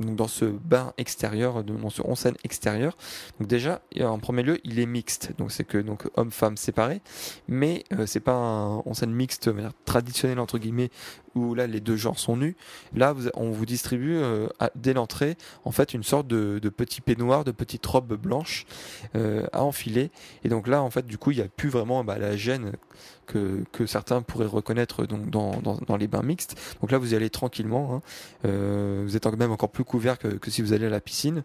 donc 0.00 0.16
dans 0.16 0.28
ce 0.28 0.44
bain 0.44 0.92
extérieur, 0.98 1.62
dans 1.64 1.90
ce 1.90 2.02
onsen 2.02 2.34
extérieur. 2.44 2.96
Donc 3.38 3.48
déjà, 3.48 3.80
en 4.00 4.18
premier 4.18 4.42
lieu, 4.42 4.58
il 4.64 4.78
est 4.78 4.86
mixte. 4.86 5.32
Donc 5.38 5.52
c'est 5.52 5.64
que 5.64 5.78
donc 5.78 6.08
homme-femme 6.16 6.56
séparés, 6.56 7.00
mais 7.48 7.84
euh, 7.92 8.06
c'est 8.06 8.20
pas 8.20 8.34
un 8.34 8.78
onsen 8.86 9.10
mixte 9.10 9.48
de 9.48 9.52
manière 9.52 9.72
traditionnelle 9.84 10.40
entre 10.40 10.58
guillemets 10.58 10.90
où 11.34 11.54
là 11.54 11.66
les 11.66 11.80
deux 11.80 11.96
genres 11.96 12.18
sont 12.18 12.36
nus. 12.36 12.56
Là, 12.94 13.14
on 13.34 13.50
vous 13.50 13.66
distribue 13.66 14.16
euh, 14.16 14.48
dès 14.74 14.92
l'entrée 14.92 15.36
en 15.64 15.72
fait 15.72 15.94
une 15.94 16.02
sorte 16.02 16.26
de, 16.26 16.58
petit 16.68 17.00
peignoir, 17.00 17.44
de 17.44 17.52
petite 17.52 17.84
robe 17.86 18.14
blanche 18.14 18.66
euh, 19.14 19.46
à 19.52 19.62
enfiler. 19.62 20.10
Et 20.44 20.48
donc 20.48 20.66
là, 20.66 20.82
en 20.82 20.90
fait, 20.90 21.06
du 21.06 21.18
coup, 21.18 21.30
il 21.30 21.36
n'y 21.38 21.42
a 21.42 21.48
plus 21.48 21.68
vraiment 21.68 22.04
bah, 22.04 22.18
la 22.18 22.36
gêne 22.36 22.72
que, 23.26 23.86
certains 23.86 24.20
pourraient 24.20 24.46
reconnaître 24.46 25.06
dans, 25.06 25.96
les 25.98 26.06
bains 26.06 26.22
mixtes. 26.22 26.60
Donc 26.82 26.90
là, 26.90 26.98
vous 26.98 27.14
y 27.14 27.16
allez 27.16 27.30
tranquillement. 27.30 27.94
Hein. 27.94 28.02
Euh, 28.44 29.02
vous 29.04 29.16
êtes 29.16 29.26
même 29.38 29.52
encore 29.52 29.70
plus 29.70 29.84
couvert 29.84 30.18
que, 30.18 30.50
si 30.50 30.60
vous 30.60 30.74
allez 30.74 30.86
à 30.86 30.90
la 30.90 31.00
piscine. 31.00 31.42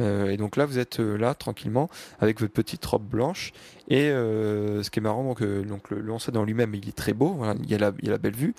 Et 0.00 0.36
donc 0.36 0.56
là, 0.56 0.66
vous 0.66 0.78
êtes 0.78 0.98
là 0.98 1.34
tranquillement 1.34 1.88
avec 2.18 2.40
votre 2.40 2.52
petite 2.52 2.84
robe 2.84 3.04
blanche. 3.04 3.52
Et 3.88 4.08
ce 4.08 4.90
qui 4.90 4.98
est 4.98 5.02
marrant, 5.02 5.22
donc, 5.22 5.42
donc 5.42 5.90
le, 5.90 6.00
le 6.00 6.32
dans 6.32 6.44
lui-même, 6.44 6.74
il 6.74 6.88
est 6.88 6.96
très 6.96 7.12
beau. 7.12 7.40
Il 7.62 7.70
y 7.70 7.74
a 7.74 7.78
la, 7.78 8.18
belle 8.18 8.34
vue. 8.34 8.54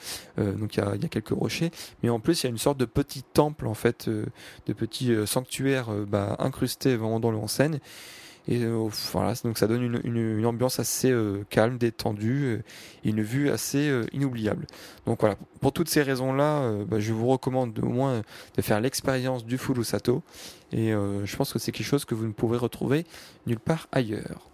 Il 0.75 0.79
y, 0.79 0.81
a, 0.81 0.95
il 0.95 1.01
y 1.01 1.05
a 1.05 1.09
quelques 1.09 1.29
rochers, 1.29 1.71
mais 2.03 2.09
en 2.09 2.19
plus 2.19 2.41
il 2.41 2.45
y 2.45 2.47
a 2.47 2.49
une 2.49 2.57
sorte 2.57 2.77
de 2.77 2.85
petit 2.85 3.23
temple 3.23 3.67
en 3.67 3.73
fait, 3.73 4.09
de 4.09 4.73
petit 4.73 5.15
sanctuaire 5.25 5.89
bah, 6.07 6.35
incrusté 6.39 6.97
dans 6.97 7.31
le 7.31 7.47
scène. 7.47 7.79
Et 8.49 8.63
euh, 8.63 8.89
voilà, 9.11 9.35
donc 9.43 9.59
ça 9.59 9.67
donne 9.67 10.01
une, 10.03 10.45
ambiance 10.45 10.79
assez 10.79 11.11
euh, 11.11 11.45
calme, 11.51 11.77
détendue, 11.77 12.45
euh, 12.45 12.63
et 13.03 13.09
une 13.09 13.21
vue 13.21 13.51
assez 13.51 13.91
inoubliable. 14.11 14.65
Donc 15.05 15.19
voilà, 15.19 15.35
pour 15.61 15.71
toutes 15.71 15.87
ces 15.87 16.01
raisons-là, 16.01 16.83
bah, 16.87 16.99
je 16.99 17.13
vous 17.13 17.27
recommande 17.27 17.77
au 17.79 17.89
moins 17.89 18.23
de 18.57 18.61
faire 18.61 18.81
l'expérience 18.81 19.45
du 19.45 19.59
Furusato, 19.59 20.23
et 20.71 20.91
je 20.91 21.35
pense 21.35 21.53
que 21.53 21.59
c'est 21.59 21.71
quelque 21.71 21.85
chose 21.85 22.05
que 22.05 22.15
vous 22.15 22.25
ne 22.25 22.31
pourrez 22.31 22.57
retrouver 22.57 23.05
nulle 23.45 23.59
part 23.59 23.87
ailleurs. 23.91 24.49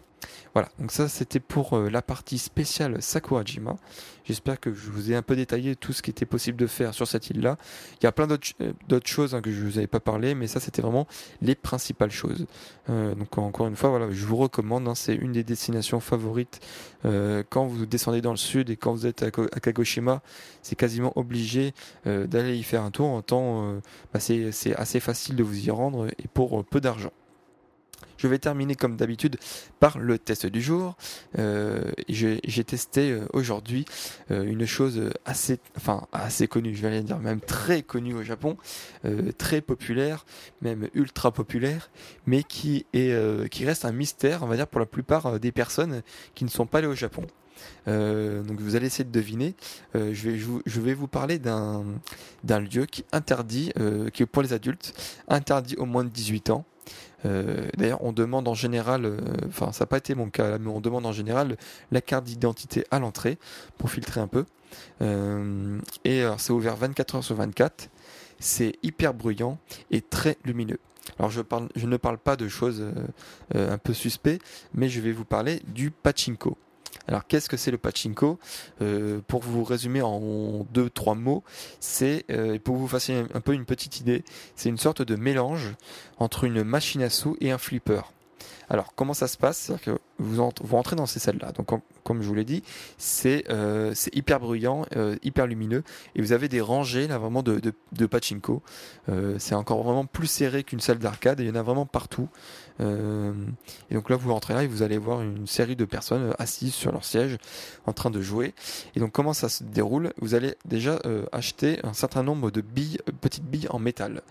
Voilà, 0.56 0.70
donc 0.80 0.94
ça 0.94 1.10
c'était 1.10 1.42
pour 1.42 1.74
euh, 1.74 1.90
la 1.90 2.02
partie 2.02 2.38
spéciale 2.38 3.02
Sakurajima. 3.02 3.76
J'espère 4.24 4.58
que 4.58 4.74
je 4.74 4.90
vous 4.90 5.12
ai 5.12 5.16
un 5.16 5.22
peu 5.22 5.36
détaillé 5.36 5.76
tout 5.76 5.92
ce 5.92 6.02
qui 6.02 6.10
était 6.12 6.26
possible 6.26 6.58
de 6.58 6.66
faire 6.66 6.94
sur 6.94 7.06
cette 7.10 7.30
île-là. 7.30 7.58
Il 8.00 8.06
y 8.06 8.08
a 8.08 8.14
plein 8.14 8.26
d'autres 8.26 8.54
euh, 8.62 9.00
choses 9.04 9.36
hein, 9.36 9.42
que 9.42 9.52
je 9.52 9.62
vous 9.66 9.78
avais 9.80 9.88
pas 9.88 10.00
parlé, 10.00 10.34
mais 10.34 10.48
ça 10.48 10.62
c'était 10.62 10.82
vraiment 10.82 11.08
les 11.42 11.56
principales 11.56 12.10
choses. 12.10 12.48
Euh, 12.90 13.16
donc 13.16 13.38
encore 13.38 13.68
une 13.68 13.76
fois, 13.76 13.90
voilà, 13.90 14.10
je 14.10 14.26
vous 14.26 14.38
recommande. 14.38 14.88
Hein, 14.88 14.96
c'est 14.96 15.16
une 15.16 15.34
des 15.34 15.44
destinations 15.44 16.00
favorites 16.00 16.62
quand 17.50 17.68
vous 17.68 17.86
descendez 17.86 18.22
dans 18.22 18.32
le 18.32 18.38
sud 18.38 18.72
et 18.72 18.78
quand 18.78 18.94
vous 18.94 19.06
êtes 19.06 19.22
à, 19.22 19.30
Kagoshima. 19.30 20.24
C'est 20.64 20.76
quasiment 20.76 21.12
obligé 21.16 21.74
d'aller 22.06 22.58
y 22.58 22.64
faire 22.64 22.82
un 22.82 22.90
tour. 22.90 23.08
En 23.08 23.22
temps, 23.22 23.76
bah, 24.12 24.20
c'est 24.20 24.76
assez 24.76 25.00
facile 25.00 25.36
de 25.36 25.44
vous 25.44 25.68
y 25.68 25.70
rendre 25.70 26.08
et 26.08 26.28
pour 26.34 26.66
peu 26.66 26.82
d'argent. 26.82 27.12
Je 28.18 28.28
vais 28.28 28.40
terminer 28.40 28.76
comme 28.76 28.96
d'habitude 28.96 29.38
par 29.80 30.00
le 30.00 30.18
test 30.18 30.46
du 30.46 30.62
jour. 30.62 30.96
Euh, 31.38 31.92
j'ai 32.08 32.64
testé 32.64 33.12
euh, 33.12 33.28
aujourd'hui 33.34 33.86
euh, 34.32 34.44
une 34.44 34.66
chose 34.66 35.12
assez, 35.26 35.60
enfin 35.78 36.08
assez 36.12 36.48
connue, 36.48 36.76
je 36.76 36.82
vais 36.82 37.02
dire 37.04 37.20
même 37.20 37.42
très 37.42 37.84
connue 37.84 38.14
au 38.14 38.24
Japon, 38.24 38.58
très 39.38 39.62
populaire, 39.62 40.26
même 40.62 40.88
ultra 40.94 41.32
populaire, 41.32 41.90
mais 42.26 42.44
qui 42.44 42.86
est, 42.94 43.50
qui 43.50 43.66
reste 43.66 43.86
un 43.86 43.92
mystère, 43.92 44.44
on 44.44 44.48
va 44.48 44.56
dire 44.56 44.68
pour 44.68 44.80
la 44.80 44.86
plupart 44.86 45.40
des 45.40 45.52
personnes 45.52 46.02
qui 46.34 46.46
ne 46.46 46.50
sont 46.50 46.66
pas 46.66 46.80
allées 46.80 46.88
au 46.88 46.96
Japon. 46.96 47.24
donc 47.86 48.60
vous 48.60 48.76
allez 48.76 48.88
essayer 48.88 49.04
de 49.04 49.12
deviner. 49.12 49.56
je, 49.94 50.80
vais, 50.80 50.94
vous 50.94 51.08
parler 51.08 51.40
d'un 51.40 52.60
lieu 52.60 52.86
qui 52.86 53.06
interdit, 53.12 53.72
qui 54.14 54.24
est 54.24 54.28
pour 54.28 54.42
les 54.42 54.54
adultes, 54.54 54.94
interdit 55.28 55.76
au 55.78 55.86
moins 55.86 56.04
de 56.04 56.10
18 56.10 56.50
ans. 56.50 56.66
Euh, 57.26 57.68
d'ailleurs, 57.78 58.04
on 58.04 58.12
demande 58.12 58.48
en 58.48 58.54
général, 58.54 59.06
euh, 59.06 59.20
enfin, 59.48 59.72
ça 59.72 59.84
n'a 59.84 59.88
pas 59.88 59.98
été 59.98 60.16
mon 60.16 60.30
cas, 60.30 60.58
mais 60.58 60.70
on 60.70 60.82
demande 60.82 61.06
en 61.06 61.12
général 61.12 61.58
la 61.92 62.02
carte 62.02 62.26
d'identité 62.26 62.86
à 62.92 63.00
l'entrée 63.00 63.38
pour 63.78 63.90
filtrer 63.90 64.20
un 64.20 64.28
peu. 64.28 64.46
Euh, 65.02 65.80
et 66.04 66.24
c'est 66.38 66.52
ouvert 66.52 66.76
24 66.76 67.16
heures 67.16 67.24
sur 67.24 67.36
24. 67.36 67.90
C'est 68.40 68.74
hyper 68.84 69.14
bruyant 69.14 69.58
et 69.92 70.02
très 70.02 70.38
lumineux. 70.44 70.80
Alors, 71.20 71.30
je 71.32 71.42
ne 71.86 71.98
parle 71.98 72.18
pas 72.18 72.36
de 72.36 72.48
choses 72.48 72.84
un 73.54 73.78
peu 73.78 73.94
suspectes, 73.94 74.44
mais 74.74 74.90
je 74.90 75.00
vais 75.00 75.12
vous 75.12 75.24
parler 75.24 75.62
du 75.68 75.92
pachinko. 75.92 76.58
Alors 77.08 77.26
qu'est-ce 77.28 77.50
que 77.50 77.58
c'est 77.58 77.72
le 77.72 77.78
pachinko? 77.78 78.40
Euh, 78.82 79.20
Pour 79.28 79.42
vous 79.42 79.64
résumer 79.64 80.02
en 80.02 80.66
deux 80.72 80.90
trois 80.90 81.16
mots, 81.16 81.44
c'est 81.80 82.26
euh, 82.32 82.58
pour 82.60 82.76
vous 82.78 82.88
fassiez 82.88 83.24
un 83.34 83.42
peu 83.42 83.54
une 83.54 83.66
petite 83.66 84.00
idée, 84.00 84.24
c'est 84.56 84.70
une 84.70 84.78
sorte 84.78 85.02
de 85.02 85.16
mélange 85.16 85.76
entre 86.18 86.44
une 86.46 86.64
machine 86.64 87.02
à 87.02 87.10
sous 87.10 87.38
et 87.42 87.52
un 87.52 87.58
flipper. 87.58 88.02
Alors, 88.70 88.96
comment 88.96 89.14
ça 89.14 89.28
se 89.28 89.38
passe? 89.38 89.72
Que 89.84 89.92
vous, 90.18 90.52
rentrez 90.72 90.96
dans 90.96 91.06
ces 91.06 91.20
salles-là. 91.20 91.52
Donc, 91.52 91.70
comme 92.04 92.22
je 92.24 92.28
vous 92.28 92.34
l'ai 92.34 92.46
dit, 92.46 92.64
c'est 92.98 93.44
euh, 93.52 93.94
hyper 94.14 94.40
bruyant, 94.40 94.86
euh, 94.96 95.18
hyper 95.24 95.46
lumineux, 95.46 95.84
et 96.16 96.22
vous 96.22 96.32
avez 96.32 96.48
des 96.48 96.62
rangées 96.62 97.08
là 97.08 97.20
vraiment 97.20 97.44
de, 97.44 97.62
pachinko. 98.08 98.64
C'est 99.38 99.56
encore 99.56 99.84
vraiment 99.84 100.06
plus 100.06 100.28
serré 100.28 100.64
qu'une 100.64 100.80
salle 100.80 100.98
d'arcade, 100.98 101.40
il 101.42 101.48
y 101.48 101.52
en 101.52 101.56
a 101.56 101.62
vraiment 101.62 101.86
partout. 101.86 102.28
Euh, 102.82 103.34
et 103.90 103.96
donc 103.96 104.10
là, 104.10 104.16
vous 104.16 104.32
rentrez 104.34 104.54
là 104.54 104.64
et 104.64 104.68
vous 104.68 104.82
allez 104.84 104.98
voir 104.98 105.22
une 105.22 105.48
série 105.48 105.76
de 105.76 105.86
personnes 105.86 106.34
assises 106.40 106.74
sur 106.74 106.92
leur 106.92 107.06
siège 107.06 107.38
en 107.86 107.94
train 107.94 108.10
de 108.10 108.22
jouer. 108.22 108.54
Et 108.96 109.00
donc, 109.00 109.12
comment 109.12 109.34
ça 109.34 109.50
se 109.50 109.64
déroule? 109.64 110.14
Vous 110.22 110.36
allez 110.36 110.56
déjà 110.66 111.00
acheter 111.32 111.80
un 111.84 111.94
certain 111.94 112.24
nombre 112.24 112.52
de 112.52 112.62
billes, 112.62 113.00
petites 113.22 113.46
billes 113.46 113.68
en 113.70 113.80
métal. 113.80 114.22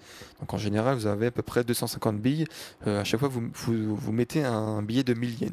Donc, 0.41 0.53
en 0.53 0.59
général, 0.59 0.97
vous 0.97 1.07
avez 1.07 1.27
à 1.27 1.31
peu 1.31 1.43
près 1.43 1.65
250 1.65 2.19
billes. 2.21 2.47
à 2.87 3.05
chaque 3.05 3.21
fois, 3.21 3.29
vous, 3.29 3.49
vous, 3.55 3.97
vous 3.97 4.13
mettez 4.13 4.45
un 4.45 4.83
billet 4.83 5.05
de 5.05 5.15
1000 5.15 5.43
yens. 5.43 5.53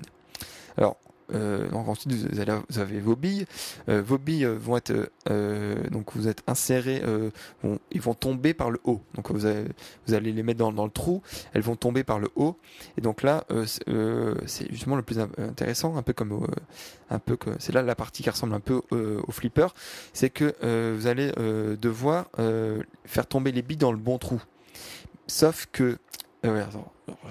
Alors, 0.78 0.98
euh, 1.06 1.11
donc 1.32 1.88
ensuite 1.88 2.14
vous, 2.14 2.80
avez 2.80 3.00
vos 3.00 3.16
billes. 3.16 3.46
Euh, 3.90 4.02
vos 4.02 4.18
billes 4.18 4.46
vont 4.46 4.78
être 4.78 5.12
euh, 5.30 5.90
donc 5.90 6.16
vous 6.16 6.28
êtes 6.28 6.44
insérés, 6.48 7.02
ils 7.92 8.02
vont 8.02 8.14
tomber 8.14 8.54
par 8.54 8.72
le 8.72 8.80
haut. 8.84 9.02
Donc 9.16 9.32
vous, 9.32 9.46
allez 9.46 10.32
les 10.32 10.44
mettre 10.44 10.60
dans, 10.60 10.72
dans, 10.72 10.86
le 10.86 10.92
trou, 10.92 11.22
elles 11.54 11.62
vont 11.62 11.76
tomber 11.76 12.04
par 12.04 12.20
le 12.20 12.30
haut. 12.36 12.58
Et 12.98 13.02
donc 13.02 13.24
là 13.24 13.46
c'est 14.46 14.72
justement 14.72 14.96
le 14.96 15.04
plus 15.04 15.20
intéressant, 15.20 15.96
un 15.98 16.04
peu 16.04 16.14
comme 16.14 16.48
un 17.10 17.20
peu 17.20 17.36
que 17.36 17.50
c'est 17.60 17.74
là 17.74 17.82
la 17.82 17.96
partie 17.96 18.24
qui 18.24 18.30
ressemble 18.30 18.54
un 18.54 18.60
peu 18.60 18.82
au 18.92 19.32
flipper, 19.32 19.68
c'est 20.14 20.30
que 20.30 20.54
vous 20.96 21.08
allez 21.08 21.32
devoir 21.78 22.28
faire 23.06 23.28
tomber 23.28 23.52
les 23.52 23.62
billes 23.62 23.78
dans 23.78 23.92
le 23.92 23.98
bon 23.98 24.18
trou. 24.18 24.42
Sauf 25.28 25.68
que 25.72 25.98
euh, 26.46 26.64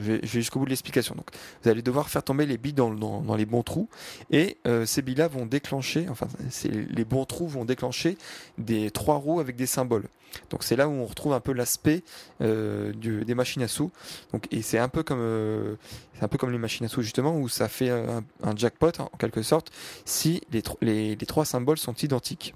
je 0.01 0.13
vais, 0.13 0.21
jusqu'au 0.25 0.59
bout 0.61 0.67
de 0.67 0.71
l'explication. 0.71 1.15
Donc, 1.15 1.31
vous 1.63 1.71
allez 1.71 1.83
devoir 1.83 2.09
faire 2.09 2.23
tomber 2.23 2.47
les 2.47 2.59
billes 2.59 2.73
dans, 2.73 3.37
les 3.37 3.47
bons 3.47 3.63
trous, 3.63 3.89
et 4.31 4.59
euh, 4.67 4.87
ces 4.87 5.03
billes-là 5.03 5.29
vont 5.29 5.47
déclencher, 5.47 6.09
enfin, 6.09 6.29
les 6.65 7.05
bons 7.05 7.25
trous 7.25 7.49
vont 7.49 7.65
déclencher 7.65 8.17
des 8.59 8.91
trois 8.91 9.17
roues 9.17 9.41
avec 9.41 9.57
des 9.57 9.67
symboles. 9.67 10.07
Donc, 10.51 10.63
c'est 10.63 10.77
là 10.77 10.89
où 10.89 10.93
on 10.93 11.07
retrouve 11.07 11.33
un 11.33 11.41
peu 11.41 11.53
l'aspect 11.53 12.03
euh, 12.41 12.93
des 12.93 13.35
machines 13.35 13.63
à 13.63 13.69
sous. 13.69 13.91
Donc, 14.33 14.47
et 14.51 14.63
c'est 14.63 14.79
un 14.79 14.89
peu 14.89 15.03
comme, 15.03 15.21
euh, 15.21 15.77
c'est 16.15 16.25
un 16.25 16.29
peu 16.29 16.39
comme 16.39 16.53
les 16.53 16.59
machines 16.59 16.87
à 16.87 16.89
sous 16.89 17.03
justement, 17.03 17.37
où 17.37 17.49
ça 17.49 17.69
fait 17.69 17.91
un, 17.91 18.23
jackpot 18.57 18.93
en 18.99 19.11
quelque 19.19 19.43
sorte 19.43 19.71
si 20.05 20.43
les, 20.53 20.63
les, 20.83 21.27
trois 21.27 21.45
symboles 21.45 21.79
sont 21.79 21.95
identiques. 21.95 22.55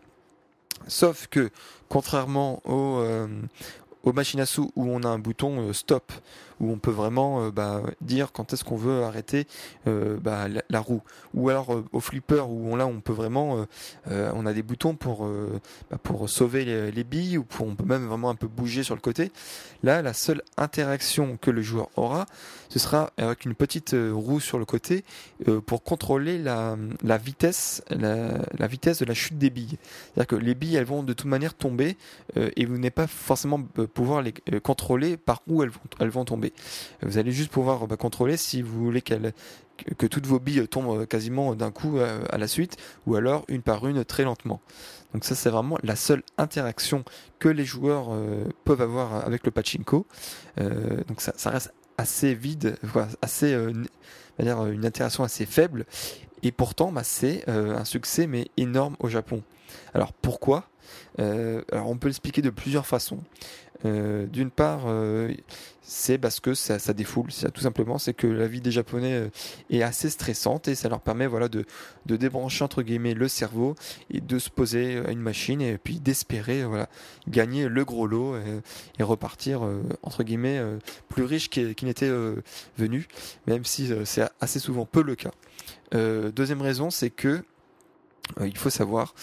Sauf 0.86 1.28
que, 1.28 1.50
contrairement 1.88 2.60
au, 2.64 2.98
euh, 2.98 3.26
aux 4.04 4.12
machines 4.12 4.40
à 4.40 4.46
sous 4.46 4.70
où 4.76 4.88
on 4.88 5.02
a 5.02 5.08
un 5.08 5.18
bouton 5.18 5.68
euh, 5.68 5.72
stop, 5.72 6.12
où 6.64 6.72
on 6.72 6.78
peut 6.78 6.90
vraiment 6.90 7.44
euh, 7.44 7.50
bah, 7.50 7.82
dire 8.00 8.32
quand 8.32 8.52
est-ce 8.52 8.64
qu'on 8.64 8.76
veut 8.76 9.02
arrêter 9.02 9.46
euh, 9.86 10.16
bah, 10.18 10.46
la, 10.68 10.80
roue. 10.80 11.02
Ou 11.34 11.48
alors 11.48 11.82
au 11.92 12.00
flipper 12.00 12.46
où 12.48 12.72
on, 12.72 12.76
là 12.76 12.86
on 12.86 13.00
peut 13.00 13.12
vraiment, 13.12 13.66
on 14.10 14.46
a 14.46 14.52
des 14.52 14.62
boutons 14.62 14.94
pour, 14.94 15.28
bah, 15.90 15.98
sauver 16.26 16.64
les, 16.64 16.90
les, 16.90 17.04
billes 17.04 17.38
ou 17.38 17.44
pour, 17.44 17.66
on 17.66 17.74
peut 17.74 17.84
même 17.84 18.06
vraiment 18.06 18.30
un 18.30 18.34
peu 18.34 18.46
bouger 18.46 18.82
sur 18.82 18.94
le 18.94 19.00
côté. 19.00 19.30
Là, 19.82 20.02
la 20.02 20.12
seule 20.12 20.42
interaction 20.56 21.36
que 21.40 21.50
le 21.50 21.62
joueur 21.62 21.88
aura, 21.96 22.26
ce 22.68 22.78
sera 22.78 23.10
avec 23.16 23.44
une 23.44 23.54
petite 23.54 23.94
roue 24.12 24.40
sur 24.40 24.58
le 24.58 24.64
côté 24.64 25.04
pour 25.66 25.82
contrôler 25.82 26.38
la, 26.38 26.76
vitesse, 27.18 27.82
la, 27.90 28.66
vitesse 28.66 28.98
de 28.98 29.04
la 29.04 29.14
chute 29.14 29.38
des 29.38 29.50
billes. 29.50 29.78
C'est-à-dire 30.14 30.26
que 30.26 30.36
les 30.36 30.54
billes, 30.54 30.76
elles 30.76 30.84
vont 30.84 31.02
de 31.02 31.12
toute 31.12 31.28
manière 31.28 31.54
tomber 31.54 31.96
et 32.36 32.64
vous 32.64 32.78
n'êtes 32.78 32.94
pas 32.94 33.06
forcément 33.06 33.60
pouvoir 33.94 34.22
les 34.22 34.34
euh, 34.52 34.60
contrôler 34.60 35.16
par 35.16 35.42
où 35.46 35.62
elles 35.62 36.08
vont 36.10 36.24
tomber. 36.24 36.52
Vous 37.02 37.18
allez 37.18 37.32
juste 37.32 37.50
pouvoir 37.50 37.86
bah, 37.86 37.96
contrôler 37.96 38.36
si 38.36 38.62
vous 38.62 38.84
voulez 38.84 39.02
que 39.02 40.06
toutes 40.06 40.26
vos 40.26 40.38
billes 40.38 40.66
tombent 40.68 41.00
euh, 41.00 41.06
quasiment 41.06 41.54
d'un 41.54 41.70
coup 41.70 41.98
euh, 41.98 42.24
à 42.30 42.38
la 42.38 42.48
suite, 42.48 42.76
ou 43.06 43.16
alors 43.16 43.44
une 43.48 43.62
par 43.62 43.86
une 43.86 44.04
très 44.04 44.24
lentement. 44.24 44.60
Donc 45.12 45.24
ça 45.24 45.34
c'est 45.34 45.50
vraiment 45.50 45.78
la 45.82 45.96
seule 45.96 46.22
interaction 46.38 47.04
que 47.38 47.48
les 47.48 47.64
joueurs 47.64 48.08
peuvent 48.64 48.80
avoir 48.80 49.24
avec 49.24 49.44
le 49.44 49.52
pachinko. 49.52 50.06
donc 50.56 51.20
ça, 51.20 51.50
reste 51.50 51.72
assez 51.98 52.34
vide, 52.34 52.76
assez 53.22 53.52
une 54.40 54.84
interaction 54.84 55.22
assez 55.22 55.46
faible. 55.46 55.86
Et 56.42 56.50
pourtant, 56.50 56.90
bah, 56.90 57.04
c'est 57.04 57.48
un 57.48 57.84
succès 57.84 58.26
mais 58.26 58.48
énorme 58.56 58.96
au 58.98 59.08
Japon. 59.08 59.44
Alors 59.94 60.12
pourquoi? 60.12 60.68
On 61.18 61.96
peut 61.96 62.08
l'expliquer 62.08 62.42
de 62.42 62.50
plusieurs 62.50 62.84
façons. 62.86 63.20
Euh, 63.84 64.26
d'une 64.26 64.50
part, 64.50 64.84
euh, 64.86 65.30
c'est 65.82 66.16
parce 66.16 66.40
que 66.40 66.54
ça, 66.54 66.78
défoule, 66.94 67.28
tout 67.52 67.60
simplement, 67.60 67.98
c'est 67.98 68.14
que 68.14 68.26
la 68.26 68.46
vie 68.46 68.62
des 68.62 68.70
Japonais 68.70 69.12
euh, 69.12 69.28
est 69.68 69.82
assez 69.82 70.08
stressante 70.08 70.68
et 70.68 70.74
ça 70.74 70.88
leur 70.88 71.00
permet 71.00 71.26
voilà, 71.26 71.48
de, 71.48 71.66
débrancher 72.06 72.64
entre 72.64 72.82
guillemets 72.82 73.12
le 73.12 73.28
cerveau 73.28 73.74
et 74.10 74.20
de 74.20 74.38
se 74.38 74.48
poser 74.48 74.98
à 75.06 75.10
une 75.10 75.20
machine 75.20 75.60
et 75.60 75.76
puis 75.76 76.00
d'espérer 76.00 76.64
gagner 77.28 77.68
le 77.68 77.84
gros 77.84 78.06
lot 78.06 78.36
et, 78.98 79.02
repartir 79.02 79.68
entre 80.02 80.22
guillemets 80.22 80.62
plus 81.08 81.24
riche 81.24 81.50
qu'il 81.50 81.74
n'était 81.82 82.10
venu, 82.78 83.06
même 83.46 83.64
si 83.64 83.90
c'est 84.04 84.28
assez 84.40 84.60
souvent 84.60 84.86
peu 84.86 85.02
le 85.02 85.16
cas. 85.16 85.32
deuxième 85.92 86.62
raison, 86.62 86.90
c'est 86.90 87.10
que 87.10 87.42
il 88.40 88.56
faut 88.56 88.70
savoir, 88.70 89.14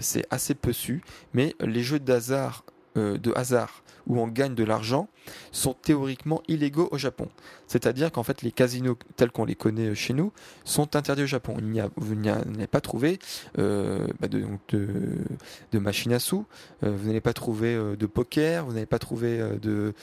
c'est 0.00 0.26
assez 0.30 0.54
peu 0.54 0.72
su, 0.72 1.02
mais 1.34 1.54
les 1.60 1.82
jeux 1.82 2.00
d'hasard 2.00 2.64
de 2.96 3.32
hasard 3.36 3.82
où 4.06 4.20
on 4.20 4.28
gagne 4.28 4.54
de 4.54 4.64
l'argent 4.64 5.08
sont 5.52 5.74
théoriquement 5.74 6.42
illégaux 6.48 6.88
au 6.90 6.98
Japon. 6.98 7.28
C'est-à-dire 7.66 8.10
qu'en 8.10 8.22
fait 8.22 8.42
les 8.42 8.52
casinos 8.52 8.98
tels 9.16 9.30
qu'on 9.30 9.44
les 9.44 9.54
connaît 9.54 9.94
chez 9.94 10.12
nous 10.12 10.32
sont 10.64 10.96
interdits 10.96 11.22
au 11.22 11.26
Japon. 11.26 11.56
Il 11.58 11.66
n'y 11.66 11.80
a, 12.28 12.66
pas 12.66 12.80
trouvé 12.80 13.18
euh, 13.58 14.06
bah 14.20 14.28
de, 14.28 15.78
machines 15.78 16.12
à 16.12 16.18
sous, 16.18 16.46
euh, 16.82 16.94
vous 16.96 17.06
n'allez 17.06 17.20
pas 17.20 17.32
trouvé 17.32 17.74
euh, 17.74 17.96
de 17.96 18.06
poker, 18.06 18.64
vous 18.64 18.72
n'avez 18.72 18.86
pas 18.86 18.98
trouvé 18.98 19.38
de, 19.60 19.94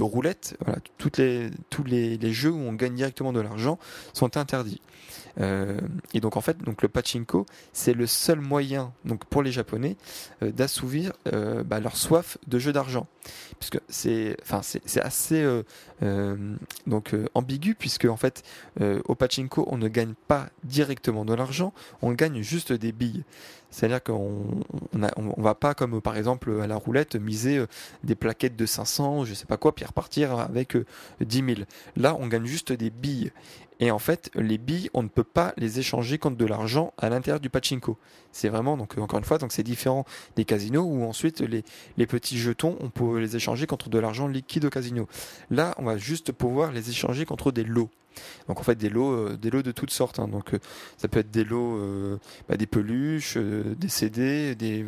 roulette. 0.00 0.56
Tous 0.98 1.12
les 1.84 2.32
jeux 2.32 2.50
où 2.50 2.60
on 2.60 2.72
gagne 2.72 2.94
directement 2.94 3.32
de 3.32 3.40
l'argent 3.40 3.78
sont 4.12 4.36
interdits. 4.36 4.80
Euh, 5.40 5.78
et 6.14 6.20
donc 6.20 6.36
en 6.36 6.40
fait, 6.40 6.58
donc 6.58 6.82
le 6.82 6.88
pachinko, 6.88 7.46
c'est 7.72 7.92
le 7.92 8.06
seul 8.06 8.40
moyen 8.40 8.92
donc 9.04 9.24
pour 9.26 9.42
les 9.42 9.52
Japonais 9.52 9.96
euh, 10.42 10.50
d'assouvir 10.50 11.12
euh, 11.32 11.62
bah, 11.62 11.80
leur 11.80 11.96
soif 11.96 12.38
de 12.46 12.58
jeu 12.58 12.72
d'argent. 12.72 13.06
puisque 13.58 13.80
c'est, 13.88 14.36
enfin, 14.42 14.60
c'est 14.62 15.00
assez 15.00 15.44
donc 16.86 17.14
ambigu, 17.34 17.74
puisque 17.74 18.04
en 18.04 18.16
fait, 18.16 18.42
au 18.80 19.14
pachinko, 19.14 19.66
on 19.68 19.78
ne 19.78 19.88
gagne 19.88 20.14
pas 20.28 20.48
directement 20.64 21.24
de 21.24 21.34
l'argent, 21.34 21.72
on 22.02 22.12
gagne 22.12 22.42
juste 22.42 22.72
des 22.72 22.92
billes. 22.92 23.24
C'est-à-dire 23.76 24.02
qu'on 24.02 24.62
on, 24.94 25.34
on, 25.36 25.42
va 25.42 25.54
pas, 25.54 25.74
comme 25.74 26.00
par 26.00 26.16
exemple 26.16 26.62
à 26.62 26.66
la 26.66 26.76
roulette, 26.76 27.14
miser 27.14 27.62
des 28.04 28.14
plaquettes 28.14 28.56
de 28.56 28.64
500, 28.64 29.26
je 29.26 29.34
sais 29.34 29.44
pas 29.44 29.58
quoi, 29.58 29.74
puis 29.74 29.84
repartir 29.84 30.32
avec 30.32 30.78
10 31.20 31.44
000. 31.44 31.60
Là, 31.94 32.16
on 32.18 32.26
gagne 32.26 32.46
juste 32.46 32.72
des 32.72 32.88
billes. 32.88 33.32
Et 33.78 33.90
en 33.90 33.98
fait, 33.98 34.30
les 34.34 34.56
billes, 34.56 34.88
on 34.94 35.02
ne 35.02 35.08
peut 35.08 35.24
pas 35.24 35.52
les 35.58 35.78
échanger 35.78 36.16
contre 36.16 36.38
de 36.38 36.46
l'argent 36.46 36.94
à 36.96 37.10
l'intérieur 37.10 37.38
du 37.38 37.50
pachinko. 37.50 37.98
C'est 38.32 38.48
vraiment, 38.48 38.78
donc 38.78 38.96
encore 38.96 39.18
une 39.18 39.26
fois, 39.26 39.36
c'est 39.50 39.62
différent 39.62 40.06
des 40.36 40.46
casinos 40.46 40.84
où 40.84 41.04
ensuite 41.04 41.42
les, 41.42 41.62
les 41.98 42.06
petits 42.06 42.38
jetons, 42.38 42.78
on 42.80 42.88
peut 42.88 43.18
les 43.18 43.36
échanger 43.36 43.66
contre 43.66 43.90
de 43.90 43.98
l'argent 43.98 44.26
liquide 44.26 44.64
au 44.64 44.70
casino. 44.70 45.06
Là, 45.50 45.74
on 45.76 45.84
va 45.84 45.98
juste 45.98 46.32
pouvoir 46.32 46.72
les 46.72 46.88
échanger 46.88 47.26
contre 47.26 47.52
des 47.52 47.64
lots. 47.64 47.90
Donc 48.48 48.60
en 48.60 48.62
fait 48.62 48.76
des 48.76 48.88
lots, 48.88 49.12
euh, 49.12 49.36
des 49.36 49.50
lots 49.50 49.62
de 49.62 49.72
toutes 49.72 49.90
sortes. 49.90 50.18
Hein. 50.18 50.28
Donc 50.28 50.54
euh, 50.54 50.58
ça 50.96 51.08
peut 51.08 51.20
être 51.20 51.30
des 51.30 51.44
lots, 51.44 51.76
euh, 51.78 52.18
bah, 52.48 52.56
des 52.56 52.66
peluches, 52.66 53.36
des 53.36 53.88
CD, 53.88 54.54
des, 54.54 54.84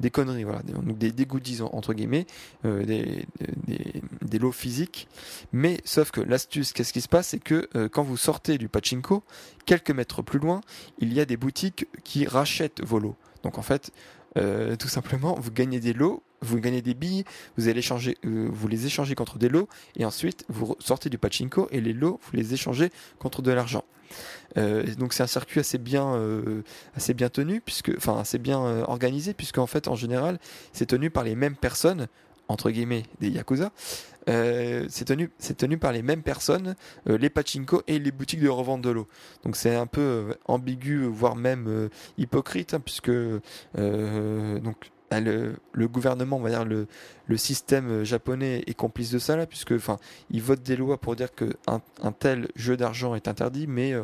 des 0.00 0.10
conneries, 0.10 0.44
voilà, 0.44 0.62
des, 0.62 1.12
des, 1.12 1.26
goodies 1.26 1.62
entre 1.62 1.94
guillemets, 1.94 2.26
des, 2.64 3.26
des, 3.66 4.38
lots 4.38 4.52
physiques. 4.52 5.08
Mais 5.52 5.80
sauf 5.84 6.10
que 6.10 6.20
l'astuce, 6.20 6.72
qu'est-ce 6.72 6.92
qui 6.92 7.00
se 7.00 7.08
passe, 7.08 7.28
c'est 7.28 7.38
que 7.38 7.68
quand 7.88 8.02
vous 8.02 8.16
sortez 8.16 8.58
du 8.58 8.68
pachinko, 8.68 9.22
quelques 9.64 9.90
mètres 9.90 10.22
plus 10.22 10.38
loin, 10.38 10.60
il 10.98 11.12
y 11.12 11.20
a 11.20 11.24
des 11.24 11.36
boutiques 11.36 11.86
qui 12.04 12.26
rachètent 12.26 12.82
vos 12.82 12.98
lots. 12.98 13.16
Donc 13.42 13.58
en 13.58 13.62
fait, 13.62 13.92
tout 14.34 14.88
simplement, 14.88 15.34
vous 15.38 15.50
gagnez 15.50 15.80
des 15.80 15.92
lots 15.92 16.22
vous 16.46 16.60
gagnez 16.60 16.82
des 16.82 16.94
billes, 16.94 17.24
vous 17.56 17.68
allez 17.68 17.82
changer, 17.82 18.16
euh, 18.24 18.48
vous 18.50 18.68
les 18.68 18.86
échangez 18.86 19.14
contre 19.14 19.38
des 19.38 19.48
lots, 19.48 19.68
et 19.96 20.04
ensuite 20.04 20.44
vous 20.48 20.76
sortez 20.78 21.10
du 21.10 21.18
pachinko 21.18 21.68
et 21.70 21.80
les 21.80 21.92
lots 21.92 22.20
vous 22.22 22.36
les 22.36 22.54
échangez 22.54 22.90
contre 23.18 23.42
de 23.42 23.52
l'argent. 23.52 23.84
Euh, 24.56 24.94
donc 24.94 25.12
c'est 25.12 25.24
un 25.24 25.26
circuit 25.26 25.60
assez 25.60 25.78
bien, 25.78 26.14
euh, 26.14 26.62
assez 26.94 27.14
bien 27.14 27.28
tenu, 27.28 27.60
puisque, 27.60 27.92
enfin 27.96 28.18
assez 28.18 28.38
bien 28.38 28.58
organisé, 28.86 29.34
puisque 29.34 29.58
en 29.58 29.66
fait 29.66 29.88
en 29.88 29.96
général 29.96 30.38
c'est 30.72 30.86
tenu 30.86 31.10
par 31.10 31.24
les 31.24 31.34
mêmes 31.34 31.56
personnes 31.56 32.06
entre 32.48 32.70
guillemets 32.70 33.02
des 33.20 33.28
yakuza. 33.28 33.72
c'est 34.26 35.04
tenu, 35.04 35.30
c'est 35.38 35.56
tenu 35.56 35.78
par 35.78 35.90
les 35.90 36.02
mêmes 36.02 36.22
personnes, 36.22 36.76
les 37.06 37.28
pachinko 37.28 37.82
et 37.88 37.98
les 37.98 38.12
boutiques 38.12 38.40
de 38.40 38.48
revente 38.48 38.82
de 38.82 38.90
l'eau. 38.90 39.08
Donc 39.42 39.56
c'est 39.56 39.74
un 39.74 39.86
peu 39.88 40.36
ambigu, 40.44 41.06
voire 41.06 41.34
même 41.34 41.90
hypocrite, 42.18 42.74
hein, 42.74 42.80
puisque 42.80 43.10
donc 43.74 44.76
le, 45.12 45.56
le, 45.72 45.88
gouvernement, 45.88 46.36
on 46.36 46.40
va 46.40 46.50
dire 46.50 46.64
le, 46.64 46.86
système 47.36 47.90
euh, 47.90 48.04
japonais 48.04 48.62
est 48.66 48.74
complice 48.74 49.10
de 49.10 49.18
ça 49.18 49.36
là, 49.36 49.46
puisque 49.46 49.72
enfin, 49.72 49.98
ils 50.30 50.42
des 50.64 50.76
lois 50.76 50.98
pour 50.98 51.16
dire 51.16 51.34
que 51.34 51.56
un, 51.66 51.80
tel 52.12 52.48
jeu 52.56 52.76
d'argent 52.76 53.14
est 53.14 53.28
interdit, 53.28 53.66
mais 53.66 53.92
euh, 53.92 54.02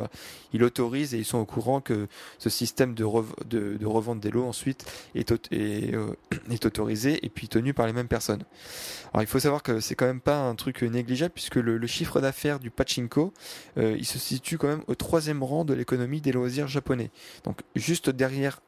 ils 0.53 0.63
autorisent 0.63 1.13
et 1.13 1.17
ils 1.17 1.25
sont 1.25 1.39
au 1.39 1.45
courant 1.45 1.81
que 1.81 2.07
ce 2.37 2.49
système 2.49 2.93
de, 2.93 3.03
revente 3.03 4.19
des 4.19 4.29
lots 4.29 4.45
ensuite 4.45 4.85
euh, 5.15 6.13
est, 6.51 6.65
autorisé 6.65 7.25
et 7.25 7.29
puis 7.29 7.47
tenu 7.47 7.73
par 7.73 7.87
les 7.87 7.93
mêmes 7.93 8.07
personnes. 8.07 8.43
Alors 9.13 9.23
il 9.23 9.27
faut 9.27 9.39
savoir 9.39 9.63
que 9.63 9.79
c'est 9.79 9.95
quand 9.95 10.05
même 10.05 10.21
pas 10.21 10.37
un 10.37 10.55
truc 10.55 10.81
négligeable 10.81 11.33
puisque 11.33 11.55
le, 11.55 11.77
le 11.77 11.87
chiffre 11.87 12.21
d'affaires 12.21 12.59
du 12.59 12.71
pachinko, 12.71 13.33
il 13.77 14.05
se 14.05 14.19
situe 14.19 14.57
quand 14.57 14.67
même 14.67 14.83
au 14.87 14.95
troisième 14.95 15.43
rang 15.43 15.65
de 15.65 15.73
l'économie 15.73 16.21
des 16.21 16.31
loisirs 16.31 16.67
japonais. 16.67 17.11
Donc 17.43 17.61
juste 17.75 18.09
derrière 18.09 18.61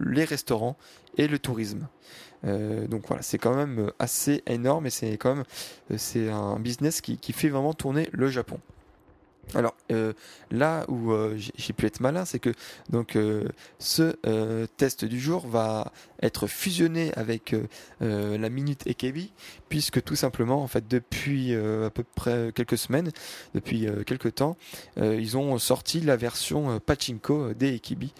les 0.00 0.24
restaurants 0.24 0.76
et 1.16 1.28
le 1.28 1.38
tourisme. 1.38 1.73
Euh, 2.44 2.86
donc 2.86 3.06
voilà, 3.06 3.22
c'est 3.22 3.38
quand 3.38 3.54
même 3.54 3.90
assez 3.98 4.42
énorme 4.46 4.86
et 4.86 4.90
c'est 4.90 5.16
quand 5.16 5.34
même 5.34 5.44
euh, 5.90 5.96
c'est 5.98 6.30
un 6.30 6.58
business 6.58 7.00
qui, 7.00 7.18
fait 7.32 7.48
vraiment 7.48 7.72
tourner 7.72 8.08
le 8.12 8.28
Japon. 8.28 8.60
Alors 9.52 9.74
euh, 9.92 10.12
là 10.50 10.84
où 10.88 11.12
euh, 11.12 11.36
j'ai 11.36 11.72
pu 11.72 11.86
être 11.86 12.00
malin, 12.00 12.24
c'est 12.24 12.38
que 12.38 12.52
donc 12.88 13.16
euh, 13.16 13.48
ce 13.78 14.16
euh, 14.26 14.66
test 14.76 15.04
du 15.04 15.20
jour 15.20 15.46
va 15.46 15.92
être 16.22 16.46
fusionné 16.46 17.12
avec 17.14 17.54
la 18.00 18.48
minute 18.48 18.86
Ekebi, 18.86 19.32
puisque 19.68 20.02
tout 20.02 20.16
simplement 20.16 20.62
en 20.62 20.66
fait 20.66 20.88
depuis 20.88 21.54
à 21.54 21.90
peu 21.90 22.02
près 22.14 22.50
quelques 22.54 22.78
semaines, 22.78 23.10
depuis 23.54 23.86
quelques 24.06 24.36
temps, 24.36 24.56
ils 24.96 25.36
ont 25.36 25.58
sorti 25.58 26.00
la 26.00 26.16
version 26.16 26.80
pachinko 26.80 27.52
des 27.52 27.74
Ekebi. 27.74 28.14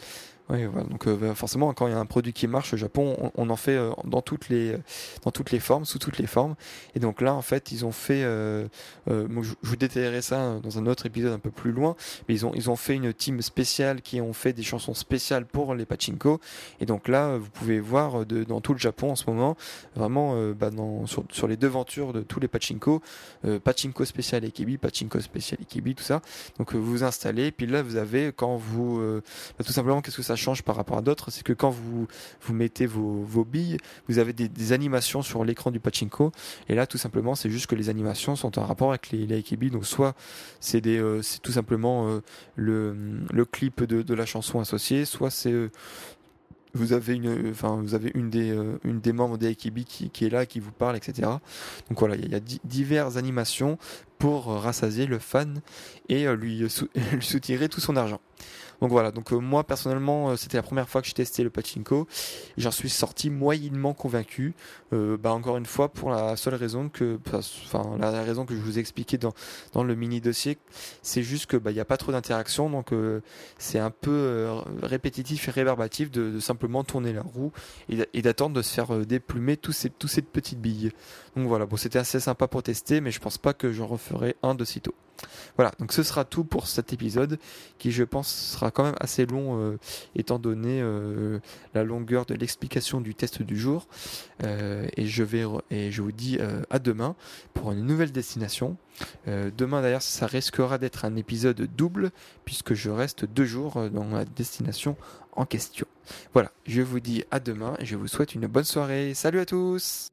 Oui, 0.50 0.66
voilà. 0.66 0.86
donc 0.86 1.06
euh, 1.06 1.16
bah, 1.16 1.34
forcément, 1.34 1.72
quand 1.72 1.86
il 1.86 1.92
y 1.92 1.94
a 1.94 1.98
un 1.98 2.04
produit 2.04 2.34
qui 2.34 2.46
marche 2.46 2.74
au 2.74 2.76
Japon, 2.76 3.32
on, 3.34 3.48
en 3.48 3.56
fait 3.56 3.76
euh, 3.76 3.92
dans 4.04 4.20
toutes 4.20 4.50
les 4.50 4.76
dans 5.22 5.30
toutes 5.30 5.50
les 5.52 5.60
formes, 5.60 5.86
sous 5.86 5.98
toutes 5.98 6.18
les 6.18 6.26
formes. 6.26 6.54
Et 6.94 7.00
donc 7.00 7.22
là, 7.22 7.32
en 7.32 7.40
fait, 7.40 7.72
ils 7.72 7.86
ont 7.86 7.92
fait. 7.92 8.22
Euh, 8.24 8.68
je, 9.08 9.54
vous 9.62 9.76
détaillerai 9.76 10.20
ça 10.20 10.58
dans 10.62 10.78
un 10.78 10.86
autre 10.86 11.06
épisode 11.06 11.32
un 11.32 11.38
peu 11.38 11.50
plus 11.50 11.72
loin. 11.72 11.96
Mais 12.28 12.34
ils 12.34 12.44
ont 12.44 12.52
ils 12.54 12.68
ont 12.68 12.76
fait 12.76 12.94
une 12.94 13.14
team 13.14 13.40
spéciale 13.40 14.02
qui 14.02 14.20
ont 14.20 14.34
fait 14.34 14.52
des 14.52 14.62
chansons 14.62 14.92
spéciales 14.92 15.46
pour 15.46 15.74
les 15.74 15.86
pachinko. 15.86 16.40
Et 16.78 16.84
donc 16.84 17.08
là, 17.08 17.38
vous 17.38 17.48
pouvez 17.48 17.80
voir 17.80 18.26
dans 18.26 18.60
tout 18.60 18.74
le 18.74 18.78
Japon 18.78 19.12
en 19.12 19.16
ce 19.16 19.24
moment, 19.26 19.56
vraiment 19.96 20.52
bah, 20.52 20.70
sur, 21.06 21.24
sur 21.30 21.48
les 21.48 21.56
devantures 21.56 22.12
de 22.12 22.20
tous 22.20 22.40
les 22.40 22.48
pachinko, 22.48 23.00
pachinko 23.64 24.04
spécial 24.04 24.44
Ekibi, 24.44 24.76
pachinko 24.76 25.20
spécial 25.20 25.58
Ekibi, 25.62 25.94
tout 25.94 26.04
ça. 26.04 26.20
Donc 26.58 26.74
vous 26.74 26.84
vous 26.84 27.04
installez, 27.04 27.50
puis 27.50 27.66
là 27.66 27.82
vous 27.82 27.96
avez 27.96 28.32
quand 28.34 28.56
vous 28.56 29.00
bah, 29.58 29.64
tout 29.64 29.72
simplement 29.72 30.02
qu'est-ce 30.02 30.18
que 30.18 30.22
ça 30.22 30.33
change 30.36 30.62
par 30.62 30.76
rapport 30.76 30.98
à 30.98 31.02
d'autres, 31.02 31.30
c'est 31.30 31.42
que 31.42 31.52
quand 31.52 31.70
vous, 31.70 32.06
vous 32.42 32.54
mettez 32.54 32.86
vos, 32.86 33.44
billes, 33.44 33.78
vous 34.08 34.18
avez 34.18 34.32
des, 34.32 34.72
animations 34.72 35.22
sur 35.22 35.44
l'écran 35.44 35.70
du 35.70 35.80
pachinko. 35.80 36.32
Et 36.68 36.74
là, 36.74 36.86
tout 36.86 36.98
simplement, 36.98 37.34
c'est 37.34 37.50
juste 37.50 37.66
que 37.66 37.74
les 37.74 37.88
animations 37.88 38.36
sont 38.36 38.58
en 38.58 38.64
rapport 38.64 38.90
avec 38.90 39.10
les, 39.10 39.26
les 39.26 39.38
AKB. 39.38 39.70
Donc, 39.70 39.86
soit 39.86 40.14
c'est 40.60 40.84
euh, 40.86 41.22
c'est 41.22 41.40
tout 41.40 41.52
simplement 41.52 42.08
euh, 42.08 42.20
le, 42.56 43.44
clip 43.44 43.84
de, 43.84 44.14
la 44.14 44.26
chanson 44.26 44.60
associée, 44.60 45.04
soit 45.04 45.30
c'est 45.30 45.52
euh, 45.52 45.70
vous 46.72 46.92
avez 46.92 47.14
une, 47.14 47.50
enfin, 47.50 47.80
vous 47.80 47.94
avez 47.94 48.10
une 48.14 48.30
des, 48.30 48.50
une 48.82 49.00
des 49.00 49.12
membres 49.12 49.38
des 49.38 49.54
qui, 49.54 49.70
qui 49.72 50.24
est 50.24 50.28
là, 50.28 50.44
qui 50.44 50.58
vous 50.58 50.72
parle, 50.72 50.96
etc. 50.96 51.28
Donc 51.88 52.00
voilà, 52.00 52.16
il 52.16 52.28
y 52.28 52.34
a, 52.34 52.40
diverses 52.64 53.16
animations 53.16 53.78
pour 54.18 54.46
rassasier 54.46 55.06
le 55.06 55.20
fan 55.20 55.60
et 56.08 56.26
lui, 56.34 56.58
lui 57.12 57.24
soutirer 57.24 57.68
tout 57.68 57.80
son 57.80 57.94
argent. 57.94 58.20
Donc 58.84 58.90
voilà, 58.90 59.12
donc 59.12 59.32
euh, 59.32 59.38
moi 59.38 59.64
personnellement, 59.64 60.28
euh, 60.28 60.36
c'était 60.36 60.58
la 60.58 60.62
première 60.62 60.90
fois 60.90 61.00
que 61.00 61.06
j'ai 61.06 61.14
testé 61.14 61.42
le 61.42 61.48
pachinko. 61.48 62.06
J'en 62.58 62.70
suis 62.70 62.90
sorti 62.90 63.30
moyennement 63.30 63.94
convaincu. 63.94 64.52
Euh, 64.92 65.16
bah 65.16 65.32
encore 65.32 65.56
une 65.56 65.64
fois 65.64 65.88
pour 65.88 66.10
la 66.10 66.36
seule 66.36 66.54
raison 66.54 66.90
que, 66.90 67.18
la, 67.98 68.22
raison 68.22 68.44
que 68.44 68.54
je 68.54 68.60
vous 68.60 68.76
ai 68.76 68.80
expliqué 68.82 69.16
dans 69.16 69.84
le 69.84 69.94
mini 69.94 70.20
dossier, 70.20 70.58
c'est 71.00 71.22
juste 71.22 71.46
que 71.46 71.56
bah 71.56 71.70
il 71.70 71.78
y 71.78 71.80
a 71.80 71.86
pas 71.86 71.96
trop 71.96 72.12
d'interaction, 72.12 72.68
donc 72.68 72.90
c'est 73.56 73.78
un 73.78 73.90
peu 73.90 74.50
répétitif 74.82 75.48
et 75.48 75.50
réverbatif 75.50 76.10
de, 76.10 76.38
simplement 76.38 76.84
tourner 76.84 77.14
la 77.14 77.22
roue 77.22 77.52
et, 77.88 78.20
d'attendre 78.20 78.54
de 78.54 78.60
se 78.60 78.74
faire 78.74 79.06
déplumer 79.06 79.56
tous 79.56 79.72
ces 79.72 79.88
petites 79.88 80.60
billes. 80.60 80.92
Donc 81.36 81.48
voilà, 81.48 81.64
bon 81.64 81.78
c'était 81.78 81.98
assez 81.98 82.20
sympa 82.20 82.48
pour 82.48 82.62
tester, 82.62 83.00
mais 83.00 83.12
je 83.12 83.20
pense 83.20 83.38
pas 83.38 83.54
que 83.54 83.72
j'en 83.72 83.86
referai 83.86 84.36
un 84.42 84.54
de 84.54 84.66
sitôt. 84.66 84.94
Voilà, 85.56 85.72
donc 85.78 85.92
ce 85.92 86.02
sera 86.02 86.24
tout 86.24 86.44
pour 86.44 86.66
cet 86.66 86.92
épisode 86.92 87.38
qui 87.78 87.92
je 87.92 88.02
pense 88.04 88.28
sera 88.28 88.70
quand 88.70 88.84
même 88.84 88.96
assez 89.00 89.26
long 89.26 89.58
euh, 89.58 89.78
étant 90.16 90.38
donné 90.38 90.80
euh, 90.80 91.38
la 91.74 91.84
longueur 91.84 92.26
de 92.26 92.34
l'explication 92.34 93.00
du 93.00 93.14
test 93.14 93.42
du 93.42 93.58
jour. 93.58 93.86
Euh, 94.42 94.86
et 94.96 95.06
je 95.06 95.22
vais 95.22 95.44
et 95.70 95.90
je 95.90 96.02
vous 96.02 96.12
dis 96.12 96.38
à 96.70 96.78
demain 96.78 97.14
pour 97.52 97.72
une 97.72 97.84
nouvelle 97.84 98.12
destination. 98.12 98.76
demain 99.26 99.82
d'ailleurs 99.82 100.02
ça 100.02 100.26
risquera 100.26 100.78
d'être 100.78 101.04
un 101.04 101.16
épisode 101.16 101.68
double 101.76 102.10
puisque 102.44 102.74
je 102.74 102.90
reste 102.90 103.24
deux 103.24 103.44
jours 103.44 103.88
dans 103.90 104.08
la 104.08 104.24
destination 104.24 104.96
en 105.32 105.46
question. 105.46 105.86
Voilà, 106.32 106.52
je 106.66 106.82
vous 106.82 107.00
dis 107.00 107.24
à 107.30 107.40
demain 107.40 107.74
et 107.78 107.86
je 107.86 107.96
vous 107.96 108.08
souhaite 108.08 108.34
une 108.34 108.46
bonne 108.46 108.64
soirée. 108.64 109.14
Salut 109.14 109.40
à 109.40 109.46
tous. 109.46 110.10